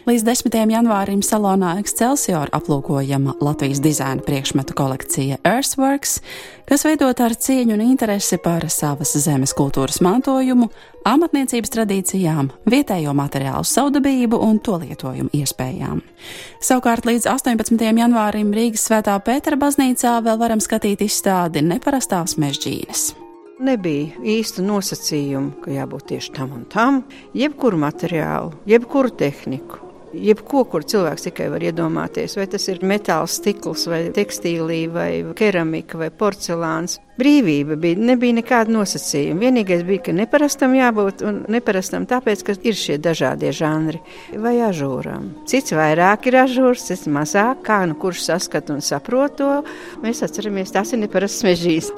Līdz 0.09 0.23
10. 0.27 0.57
janvārim 0.75 1.21
salonā 1.23 1.77
Excelsior 1.79 2.51
aplūkojama 2.51 3.37
Latvijas 3.39 3.79
dizaina 3.85 4.25
priekšmetu 4.27 4.75
kolekcija 4.75 5.37
Earthworks, 5.47 6.17
kas 6.67 6.83
veidot 6.89 7.23
ar 7.23 7.37
cieņu 7.39 7.77
un 7.77 7.85
interesi 7.85 8.35
par 8.43 8.67
savas 8.67 9.13
zemes 9.23 9.55
kultūras 9.55 10.01
mantojumu, 10.03 10.73
amatniecības 11.07 11.71
tradīcijām, 11.77 12.49
vietējo 12.67 13.15
materiālu 13.15 13.63
saudabību 13.63 14.41
un 14.43 14.59
to 14.59 14.75
lietojumu 14.83 15.31
iespējām. 15.39 16.01
Savukārt 16.59 17.07
līdz 17.07 17.29
18. 17.31 17.79
janvārim 18.03 18.51
Rīgas 18.59 18.89
Svētā 18.91 19.15
Pētera 19.23 19.61
baznīcā 19.63 20.17
vēl 20.27 20.43
varam 20.43 20.65
skatīt 20.67 21.07
izstādi 21.07 21.63
neparastās 21.63 22.35
mežģīnes. 22.43 23.07
Nebija 23.57 24.21
īsta 24.21 24.61
nosacījuma, 24.61 25.63
ka 25.65 25.73
jābūt 25.73 26.11
tieši 26.11 26.33
tam 26.37 26.51
un 26.59 26.67
tam, 26.69 27.01
jebkuru 27.33 27.79
materiālu, 27.81 28.53
jebkuru 28.69 29.09
tehniku. 29.17 29.81
Jebko, 30.17 30.63
kur 30.71 30.85
cilvēks 30.87 31.27
tikai 31.27 31.49
var 31.53 31.65
iedomāties, 31.65 32.37
vai 32.39 32.47
tas 32.49 32.69
ir 32.71 32.79
metāls, 32.87 33.35
stikls, 33.41 33.87
vai 33.91 34.03
tekstīlī, 34.17 34.87
vai 34.93 35.11
keramika, 35.37 35.99
vai 36.01 36.09
porcelāns. 36.13 36.99
Brīvība 37.21 37.79
bija, 37.81 37.99
nebija 38.13 38.37
nekāda 38.39 38.73
nosacījuma. 38.77 39.41
Vienīgais 39.41 39.85
bija, 39.89 40.05
ka 40.07 40.17
neparastam 40.17 40.77
jābūt, 40.77 41.25
un 41.27 41.43
neparastam 41.53 42.07
tāpēc, 42.09 42.45
ka 42.47 42.57
ir 42.61 42.77
šie 42.77 43.01
dažādie 43.03 43.53
žanri 43.57 44.03
vai 44.41 44.59
ažūram. 44.69 45.33
Cits 45.49 45.77
vairāk 45.77 46.29
ir 46.31 46.43
ažūrs, 46.45 46.89
cits 46.93 47.09
mazāk, 47.09 47.65
kā 47.67 47.83
nu 47.89 47.97
kurš 48.01 48.29
saskat 48.31 48.73
un 48.73 48.85
saprot 48.85 49.41
to. 49.41 49.55
Mēs 50.05 50.25
atceramies, 50.25 50.77
tas 50.77 50.93
ir 50.93 51.03
neparasts 51.03 51.45
mežīs. 51.49 51.93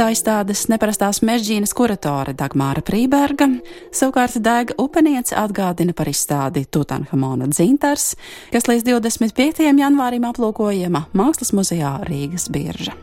Tā 0.00 0.06
izstādes 0.14 0.62
neparastās 0.72 1.18
mežģīnas 1.28 1.74
kuratore 1.76 2.32
Dagmāra 2.32 2.80
Prīberga, 2.80 3.50
savukārt 3.92 4.38
Daiga 4.40 4.72
Upeniece 4.80 5.36
atgādina 5.36 5.92
par 5.92 6.08
izstādi 6.08 6.62
Tutanhamona 6.72 7.50
dzintars, 7.50 8.14
kas 8.48 8.64
līdz 8.70 8.86
25. 8.88 9.60
janvārim 9.68 10.24
aplūkojama 10.30 11.04
Mākslas 11.12 11.52
muzejā 11.52 11.98
Rīgas 12.08 12.48
birža. 12.48 12.96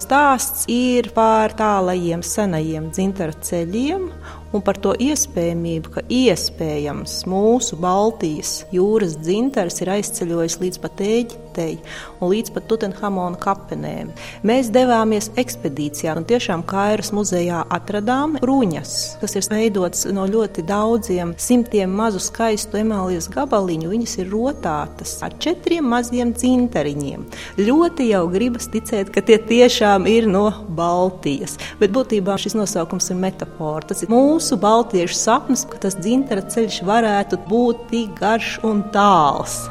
Stāsts 0.00 0.64
ir 0.72 1.10
par 1.12 1.52
tālajiem 1.60 2.24
senajiem 2.24 2.88
dzintara 2.88 3.36
ceļiem 3.36 4.08
un 4.52 4.62
par 4.64 4.78
to 4.82 4.94
iespējamību, 4.98 5.92
ka 5.94 6.02
iespējams 6.10 7.20
mūsu 7.30 7.78
Baltijas 7.80 8.64
jūras 8.74 9.16
dzintars 9.20 9.80
ir 9.84 9.92
aizceļojis 9.94 10.58
līdz 10.62 10.80
pat 10.82 11.02
Ēģiptei 11.06 11.76
un 12.20 12.32
līdz 12.32 12.54
pat 12.54 12.66
Tutenhamona 12.70 13.38
kapenēm. 13.40 14.10
Mēs 14.46 14.72
devāmies 14.74 15.30
ekspedīcijā 15.40 16.16
un 16.18 16.26
tiešām 16.28 16.64
Kairas 16.68 17.12
muzejā 17.14 17.62
atradām 17.70 18.36
bruņas, 18.40 18.96
kas 19.22 19.36
ir 19.38 19.48
veidotas 19.50 20.06
no 20.10 20.26
ļoti 20.30 20.64
daudziem 20.66 21.34
simtiem 21.40 21.94
mazu 21.94 22.22
skaistu 22.22 22.80
emālijas 22.82 23.30
gabaliņu. 23.32 23.92
Viņas 23.94 24.16
ir 24.22 24.30
rotātas 24.34 25.16
ar 25.26 25.34
četriem 25.42 25.86
maziem 25.90 26.34
dzintariņiem. 26.34 27.26
Ļoti 27.60 28.10
jau 28.10 28.24
gribas 28.32 28.70
ticēt, 28.72 29.12
ka 29.14 29.22
tie 29.24 29.38
tiešām 29.38 30.06
ir 30.10 30.28
no 30.30 30.48
Baltijas, 30.76 31.56
bet 31.80 31.94
būtībā 31.94 32.36
šis 32.40 32.58
nosaukums 32.58 33.10
ir 33.12 33.20
metafora. 33.20 33.86
Tas 33.90 34.04
ir 34.04 34.12
mūsu 34.12 34.39
mūsu 34.40 34.56
baltiešu 34.56 35.18
sapnis, 35.18 35.66
ka 35.68 35.76
tas 35.84 35.98
dzintara 36.00 36.40
ceļš 36.48 36.80
varētu 36.88 37.42
būt 37.44 37.84
tik 37.90 38.16
garš 38.16 38.54
un 38.64 38.80
tāls. 38.94 39.66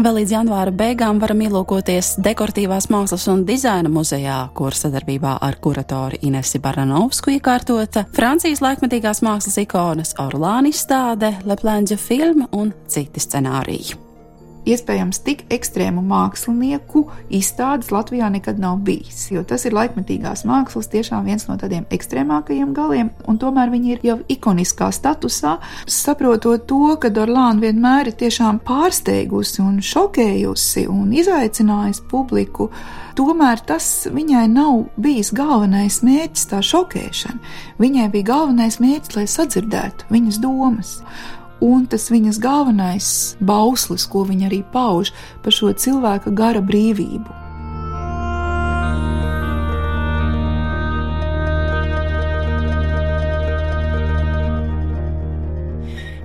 Vēl 0.00 0.16
līdz 0.22 0.32
janvāra 0.32 0.72
beigām 0.72 1.20
varam 1.20 1.44
ielūkoties 1.44 2.14
dekoratīvās 2.24 2.88
mākslas 2.88 3.28
un 3.28 3.44
dizaina 3.44 3.92
muzejā, 3.92 4.40
kur 4.56 4.72
sadarbībā 4.72 5.36
ar 5.44 5.60
kuratori 5.60 6.24
Inesi 6.24 6.64
Baranovsku 6.64 7.36
iekārtota 7.36 8.08
Francijas 8.16 8.64
laikmetīgās 8.64 9.20
mākslas 9.20 9.60
ikonas 9.60 10.16
Orlāna 10.16 10.72
izstāde, 10.72 11.36
Leplēņģa 11.44 12.00
filma 12.08 12.48
un 12.56 12.72
citi 12.88 13.20
scenāriji 13.20 14.06
iespējams 14.68 15.20
tik 15.24 15.44
ekstrēmu 15.52 16.02
mākslinieku 16.04 17.04
izstādes 17.32 17.90
Latvijā 17.94 18.28
nekad 18.32 18.60
nav 18.60 18.80
bijis. 18.84 19.26
Jo 19.32 19.42
tas 19.46 19.64
ir 19.66 19.74
laikmetīgās 19.76 20.44
mākslas 20.48 20.90
tiešām 20.92 21.26
viens 21.28 21.46
no 21.48 21.56
tādiem 21.60 21.86
ekstrēmākajiem 21.92 22.74
galiem, 22.76 23.12
un 23.28 23.40
tomēr 23.40 23.72
viņi 23.72 23.94
ir 23.94 24.06
jau 24.06 24.18
ikoniskā 24.32 24.90
statusā, 24.94 25.56
saprotot 25.86 26.66
to, 26.70 26.96
ka 27.00 27.12
Dorlāna 27.14 27.64
vienmēr 27.66 28.12
ir 28.12 28.18
tiešām 28.20 28.60
pārsteigusi 28.66 29.62
un 29.64 29.80
šokējusi 29.84 30.86
un 30.90 31.14
izaicinājusi 31.16 32.06
publiku. 32.10 32.70
Tomēr 33.18 33.60
tas 33.66 34.06
viņai 34.12 34.46
nav 34.52 34.84
bijis 35.00 35.32
galvenais 35.36 36.00
mērķis, 36.06 36.46
tā 36.52 36.62
šokēšana. 36.64 37.56
Viņai 37.82 38.06
bija 38.12 38.30
galvenais 38.32 38.78
mērķis, 38.80 39.16
lai 39.18 39.26
sadzirdētu 39.28 40.08
viņas 40.14 40.40
domas 40.40 40.96
un 41.64 41.86
tas 41.90 42.08
viņas 42.12 42.40
galvenais 42.42 43.10
bauslis, 43.40 44.06
ko 44.10 44.24
viņa 44.28 44.48
arī 44.50 44.62
pauž 44.72 45.12
par 45.44 45.54
šo 45.56 45.72
cilvēka 45.72 46.32
gara 46.36 46.64
brīvību. 46.64 47.39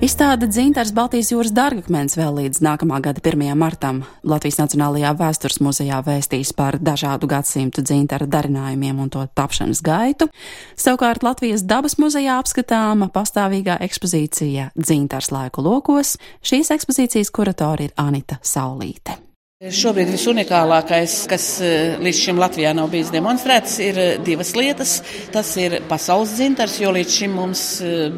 Izstāde 0.06 0.46
dzintars 0.46 0.92
Baltijas 0.94 1.32
jūras 1.32 1.50
dārgakmens 1.56 2.14
vēl 2.14 2.36
līdz 2.38 2.60
nākamā 2.62 3.00
gada 3.02 3.24
1. 3.24 3.42
martam. 3.58 4.04
Latvijas 4.28 4.60
Nacionālajā 4.60 5.16
vēstures 5.18 5.58
muzejā 5.66 6.04
vēstīs 6.06 6.52
par 6.54 6.78
dažādu 6.78 7.26
gadsimtu 7.32 7.82
dzintara 7.82 8.28
darinājumiem 8.30 9.02
un 9.02 9.10
to 9.10 9.26
tapšanas 9.26 9.82
gaitu. 9.82 10.30
Savukārt 10.78 11.26
Latvijas 11.26 11.66
dabas 11.66 11.98
muzejā 11.98 12.38
apskatāma 12.38 13.10
pastāvīgā 13.16 13.80
ekspozīcija 13.88 14.76
dzintars 14.78 15.34
laiku 15.34 15.66
lokos. 15.66 16.20
Šīs 16.46 16.76
ekspozīcijas 16.78 17.34
kuratori 17.34 17.90
ir 17.90 17.98
Anita 17.98 18.38
Saulīte. 18.46 19.18
Šobrīd 19.64 20.10
visunikālākais, 20.12 21.14
kas 21.32 21.44
eh, 21.64 21.94
līdz 22.04 22.18
šim 22.20 22.40
Latvijā 22.42 22.74
nav 22.76 22.90
bijis 22.92 23.08
demonstrēts, 23.14 23.78
ir 23.80 24.00
eh, 24.04 24.08
divas 24.20 24.50
lietas. 24.52 24.98
Tas 25.32 25.48
ir 25.56 25.78
pasaules 25.88 26.34
dzintars, 26.36 26.74
jo 26.84 26.90
līdz 26.92 27.14
šim 27.22 27.38
mums 27.40 27.62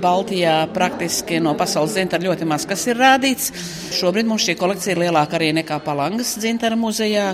Baltijā 0.02 0.56
praktiski 0.74 1.38
no 1.38 1.54
pasaules 1.54 1.94
dzintara 1.94 2.26
ļoti 2.26 2.48
maz 2.50 2.66
kas 2.66 2.88
ir 2.90 2.98
rādīts. 2.98 3.52
Šobrīd 3.94 4.26
mums 4.26 4.48
šī 4.48 4.56
kolekcija 4.58 4.96
ir 4.96 5.02
lielāka 5.04 5.38
arī 5.38 5.52
nekā 5.60 5.78
Palangas 5.86 6.32
dzintara 6.42 6.74
muzejā. 6.74 7.28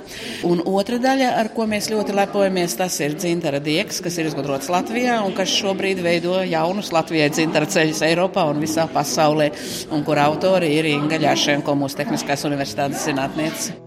Un 0.52 0.66
otra 0.68 1.00
daļa, 1.00 1.32
ar 1.40 1.54
ko 1.56 1.64
mēs 1.72 1.88
ļoti 1.94 2.18
lepojamies, 2.20 2.76
tas 2.82 3.00
ir 3.08 3.16
dzintara 3.16 3.64
dieks, 3.64 4.04
kas 4.04 4.20
ir 4.20 4.28
izgudrots 4.28 4.68
Latvijā 4.74 5.22
un 5.24 5.32
kas 5.38 5.56
šobrīd 5.62 6.04
veido 6.04 6.42
jaunus 6.44 6.92
Latvijai 6.92 7.32
dzintara 7.32 7.72
ceļus 7.72 8.04
Eiropā 8.12 8.44
un 8.52 8.60
visā 8.68 8.84
pasaulē, 8.92 9.48
un 9.96 10.04
kur 10.04 10.20
autori 10.28 10.76
ir 10.76 10.92
Inga 10.92 11.24
Ļāšenko, 11.24 11.80
mūsu 11.80 12.04
Tehniskās 12.04 12.44
universitātes 12.52 13.08
zinātniece. 13.08 13.80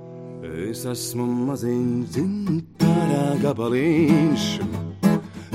Es 0.46 0.84
esmu 0.86 1.24
maziņš 1.48 2.10
dzintārā 2.14 3.22
gabaliņš, 3.42 4.44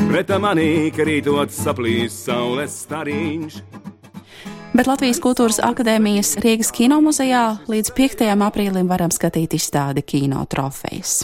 pret 0.01 0.33
manī 0.43 0.91
krītot 0.91 1.53
saplīs 1.55 2.17
saules 2.25 2.75
stariņš. 2.83 3.61
Bet 4.75 4.87
Latvijas 4.87 5.21
Kultūras 5.23 5.61
Akadēmijas 5.63 6.33
Rīgas 6.43 6.71
kinomuzejā 6.75 7.43
līdz 7.71 7.93
5. 7.95 8.25
aprīlim 8.35 8.91
varam 8.91 9.13
skatīt 9.15 9.55
izstādi 9.55 10.03
kino 10.03 10.43
trofejas. 10.51 11.21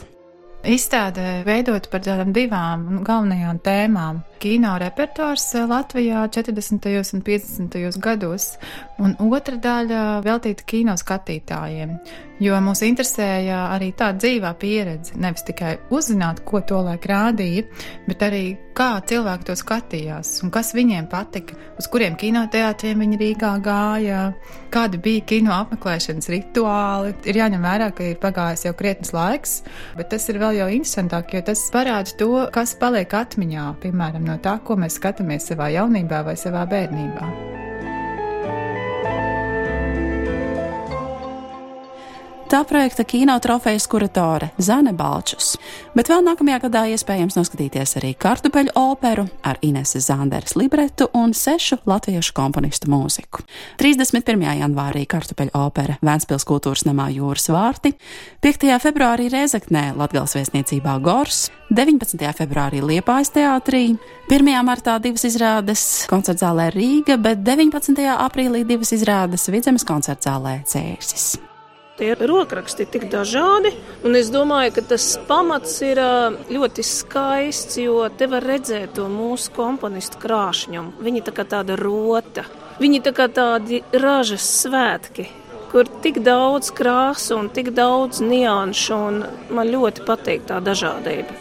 Izstādē 0.67 1.43
veidot 1.47 1.88
par 1.91 2.03
tādām 2.03 2.32
divām 2.36 3.03
galvenajām 3.08 3.60
tēmām 3.63 4.23
kino 4.39 4.76
repertuārs 4.82 5.45
eh, 5.58 5.65
Latvijā 5.69 6.23
40. 6.34 6.88
un 7.17 7.23
50. 7.26 8.00
gados, 8.04 8.54
un 9.02 9.15
otra 9.28 9.58
daļa 9.62 10.06
veltīta 10.26 10.65
kino 10.67 10.95
skatītājiem. 10.97 11.97
Jo 12.38 12.60
mūs 12.62 12.84
interesēja 12.86 13.63
arī 13.73 13.89
tā 13.97 14.12
dzīvā 14.13 14.52
pieredze, 14.62 15.15
nevis 15.17 15.45
tikai 15.47 15.71
uzzināt, 15.89 16.43
ko 16.45 16.62
to 16.62 16.84
laik 16.86 17.08
rādīja, 17.10 17.63
bet 18.06 18.21
arī 18.28 18.43
kā 18.78 18.91
cilvēki 19.10 19.47
to 19.47 19.56
skatījās 19.58 20.36
un 20.45 20.52
kas 20.54 20.69
viņiem 20.78 21.08
patika, 21.10 21.58
uz 21.82 21.88
kuriem 21.89 22.13
kinoteātriem 22.19 23.02
viņi 23.02 23.17
Rīgā 23.23 23.56
gāja, 23.65 24.19
kādi 24.73 25.02
bija 25.02 25.23
kino 25.32 25.56
apmeklēšanas 25.56 26.30
rituāli. 26.30 27.15
Ir 27.26 27.41
jāņem 27.41 27.65
vērā, 27.65 27.89
ka 27.97 28.06
ir 28.06 28.21
pagājis 28.21 28.67
jau 28.67 28.76
krietnes 28.78 29.15
laiks, 29.17 29.56
bet 29.97 30.12
tas 30.13 30.30
ir 30.30 30.38
vēl 30.43 30.60
jau 30.60 30.69
interesantāk, 30.78 31.34
jo 31.34 31.41
tas 31.50 31.65
parāda 31.73 32.13
to, 32.21 32.32
kas 32.54 32.76
paliek 32.78 33.17
atmiņā, 33.17 33.65
piemēram, 33.82 34.26
no 34.27 34.37
tā, 34.43 34.57
ko 34.63 34.75
mēs 34.79 34.99
skatāmies 34.99 35.47
savā 35.51 35.69
jaunībā 35.75 36.23
vai 36.27 36.35
savā 36.39 36.65
bērnībā. 36.69 37.29
Tā 42.47 42.62
projekta 42.63 43.03
kino 43.03 43.33
trofejas 43.43 43.89
kuratore 43.91 44.47
Zane 44.57 44.93
Balčus, 44.95 45.57
bet 45.91 46.07
vēl 46.07 46.21
nākamajā 46.23 46.62
gadā 46.63 46.83
iespējams 46.93 47.36
noskatīties 47.36 47.97
arī 47.99 48.13
kartupeļu 48.15 48.71
operu 48.79 49.25
ar 49.43 49.60
Ineses 49.67 50.05
Zanderes 50.07 50.55
libretu 50.55 51.10
un 51.12 51.33
sešu 51.36 51.81
latviešu 51.83 52.31
komponistu 52.38 52.88
mūziku. 52.88 53.43
31. 53.81 54.45
janvārī 54.62 55.03
kartupeļu 55.12 55.51
opera 55.60 55.97
Vēnspils 55.99 56.47
kultūras 56.47 56.86
namā 56.88 57.10
Jūras 57.17 57.49
vārti, 57.51 57.91
5. 58.39 58.63
februārī 58.86 59.27
Rezeknē 59.33 59.89
Latgals 59.99 60.38
viesniecībā 60.39 60.95
Gors, 61.03 61.49
19. 61.75 62.23
februārī 62.39 62.79
Liepājas 62.79 63.33
teātrī, 63.36 63.83
1. 64.31 64.53
martā 64.63 64.95
divas 65.03 65.27
izrādes 65.27 65.83
koncertzālē 66.07 66.71
Rīga, 66.71 67.19
bet 67.19 67.43
19. 67.43 68.07
aprīlī 68.15 68.63
divas 68.71 68.95
izrādes 68.95 69.49
Vidzemes 69.51 69.83
koncertzālē 69.83 70.62
Cēsis. 70.63 71.36
Tie 71.97 72.12
rokraksti 72.13 72.86
ir 72.86 72.89
tik 72.93 73.07
dažādi, 73.10 73.71
un 74.05 74.13
es 74.19 74.27
domāju, 74.29 74.75
ka 74.75 74.83
tas 74.91 75.05
pamats 75.25 75.79
ir 75.81 75.97
ļoti 76.53 76.83
skaists, 76.86 77.79
jo 77.81 78.03
te 78.13 78.27
var 78.29 78.45
redzēt 78.45 78.93
to 78.99 79.07
mūsu 79.10 79.49
komponistu 79.55 80.21
krāšņumu. 80.21 81.01
Viņi 81.01 81.23
tā 81.25 81.33
kā 81.33 81.47
tāda 81.49 81.73
rota, 81.81 82.45
viņi 82.77 83.01
tā 83.01 83.15
kā 83.17 83.25
tādi 83.33 83.81
ražas 83.97 84.45
svētki, 84.62 85.25
kur 85.71 85.89
tik 86.05 86.21
daudz 86.21 86.69
krāsu 86.77 87.39
un 87.39 87.49
tik 87.49 87.73
daudz 87.73 88.21
nianšu, 88.21 89.01
un 89.10 89.21
man 89.57 89.73
ļoti 89.73 90.05
patīk 90.05 90.45
tā 90.53 90.62
dažādība. 90.62 91.33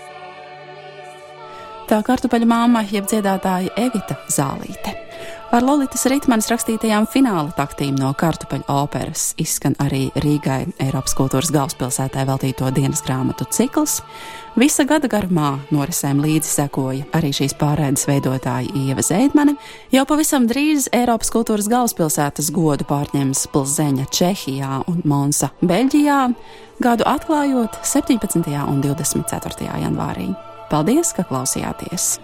Tā 1.86 2.00
kartupeļu 2.02 2.48
māma, 2.48 2.80
jeb 2.90 3.04
dziedātāja 3.12 3.76
Evita 3.76 4.16
Zālīte. 4.32 4.96
Ar 5.54 5.62
Lolitas 5.62 6.02
Ritmanas 6.10 6.48
rakstītajām 6.50 7.04
fināla 7.06 7.52
taktīm 7.54 7.94
no 8.00 8.08
kartupeļu 8.18 8.66
operas 8.72 9.28
izskan 9.38 9.76
arī 9.78 10.08
Rīgai 10.18 10.64
Eiropas 10.82 11.14
kultūras 11.14 11.52
galvaspilsētā 11.54 12.24
veltīto 12.26 12.66
dienas 12.74 13.04
grāmatu 13.06 13.46
cikls. 13.54 14.00
Visa 14.58 14.82
gada 14.88 15.06
garumā 15.06 15.52
norisēm 15.70 16.18
līdzi 16.24 16.50
sekoja 16.50 17.06
arī 17.14 17.30
šīs 17.38 17.54
pārēdes 17.62 18.08
veidotāja 18.10 18.74
Ieva 18.74 19.06
Zēdmane. 19.06 19.54
Jau 19.94 20.04
pavisam 20.10 20.50
drīz 20.50 20.90
Eiropas 20.90 21.30
kultūras 21.30 21.70
galvaspilsētas 21.70 22.50
godu 22.50 22.90
pārņems 22.90 23.46
Pilsēņa 23.54 24.10
Čehijā 24.10 24.82
un 24.90 25.02
Monsa 25.06 25.54
Beļģijā, 25.62 26.22
gadu 26.82 27.06
atklājot 27.06 27.84
17. 27.86 28.50
un 28.66 28.82
24. 28.82 29.74
janvārī. 29.86 30.32
Paldies, 30.72 31.14
ka 31.14 31.22
klausījāties! 31.22 32.16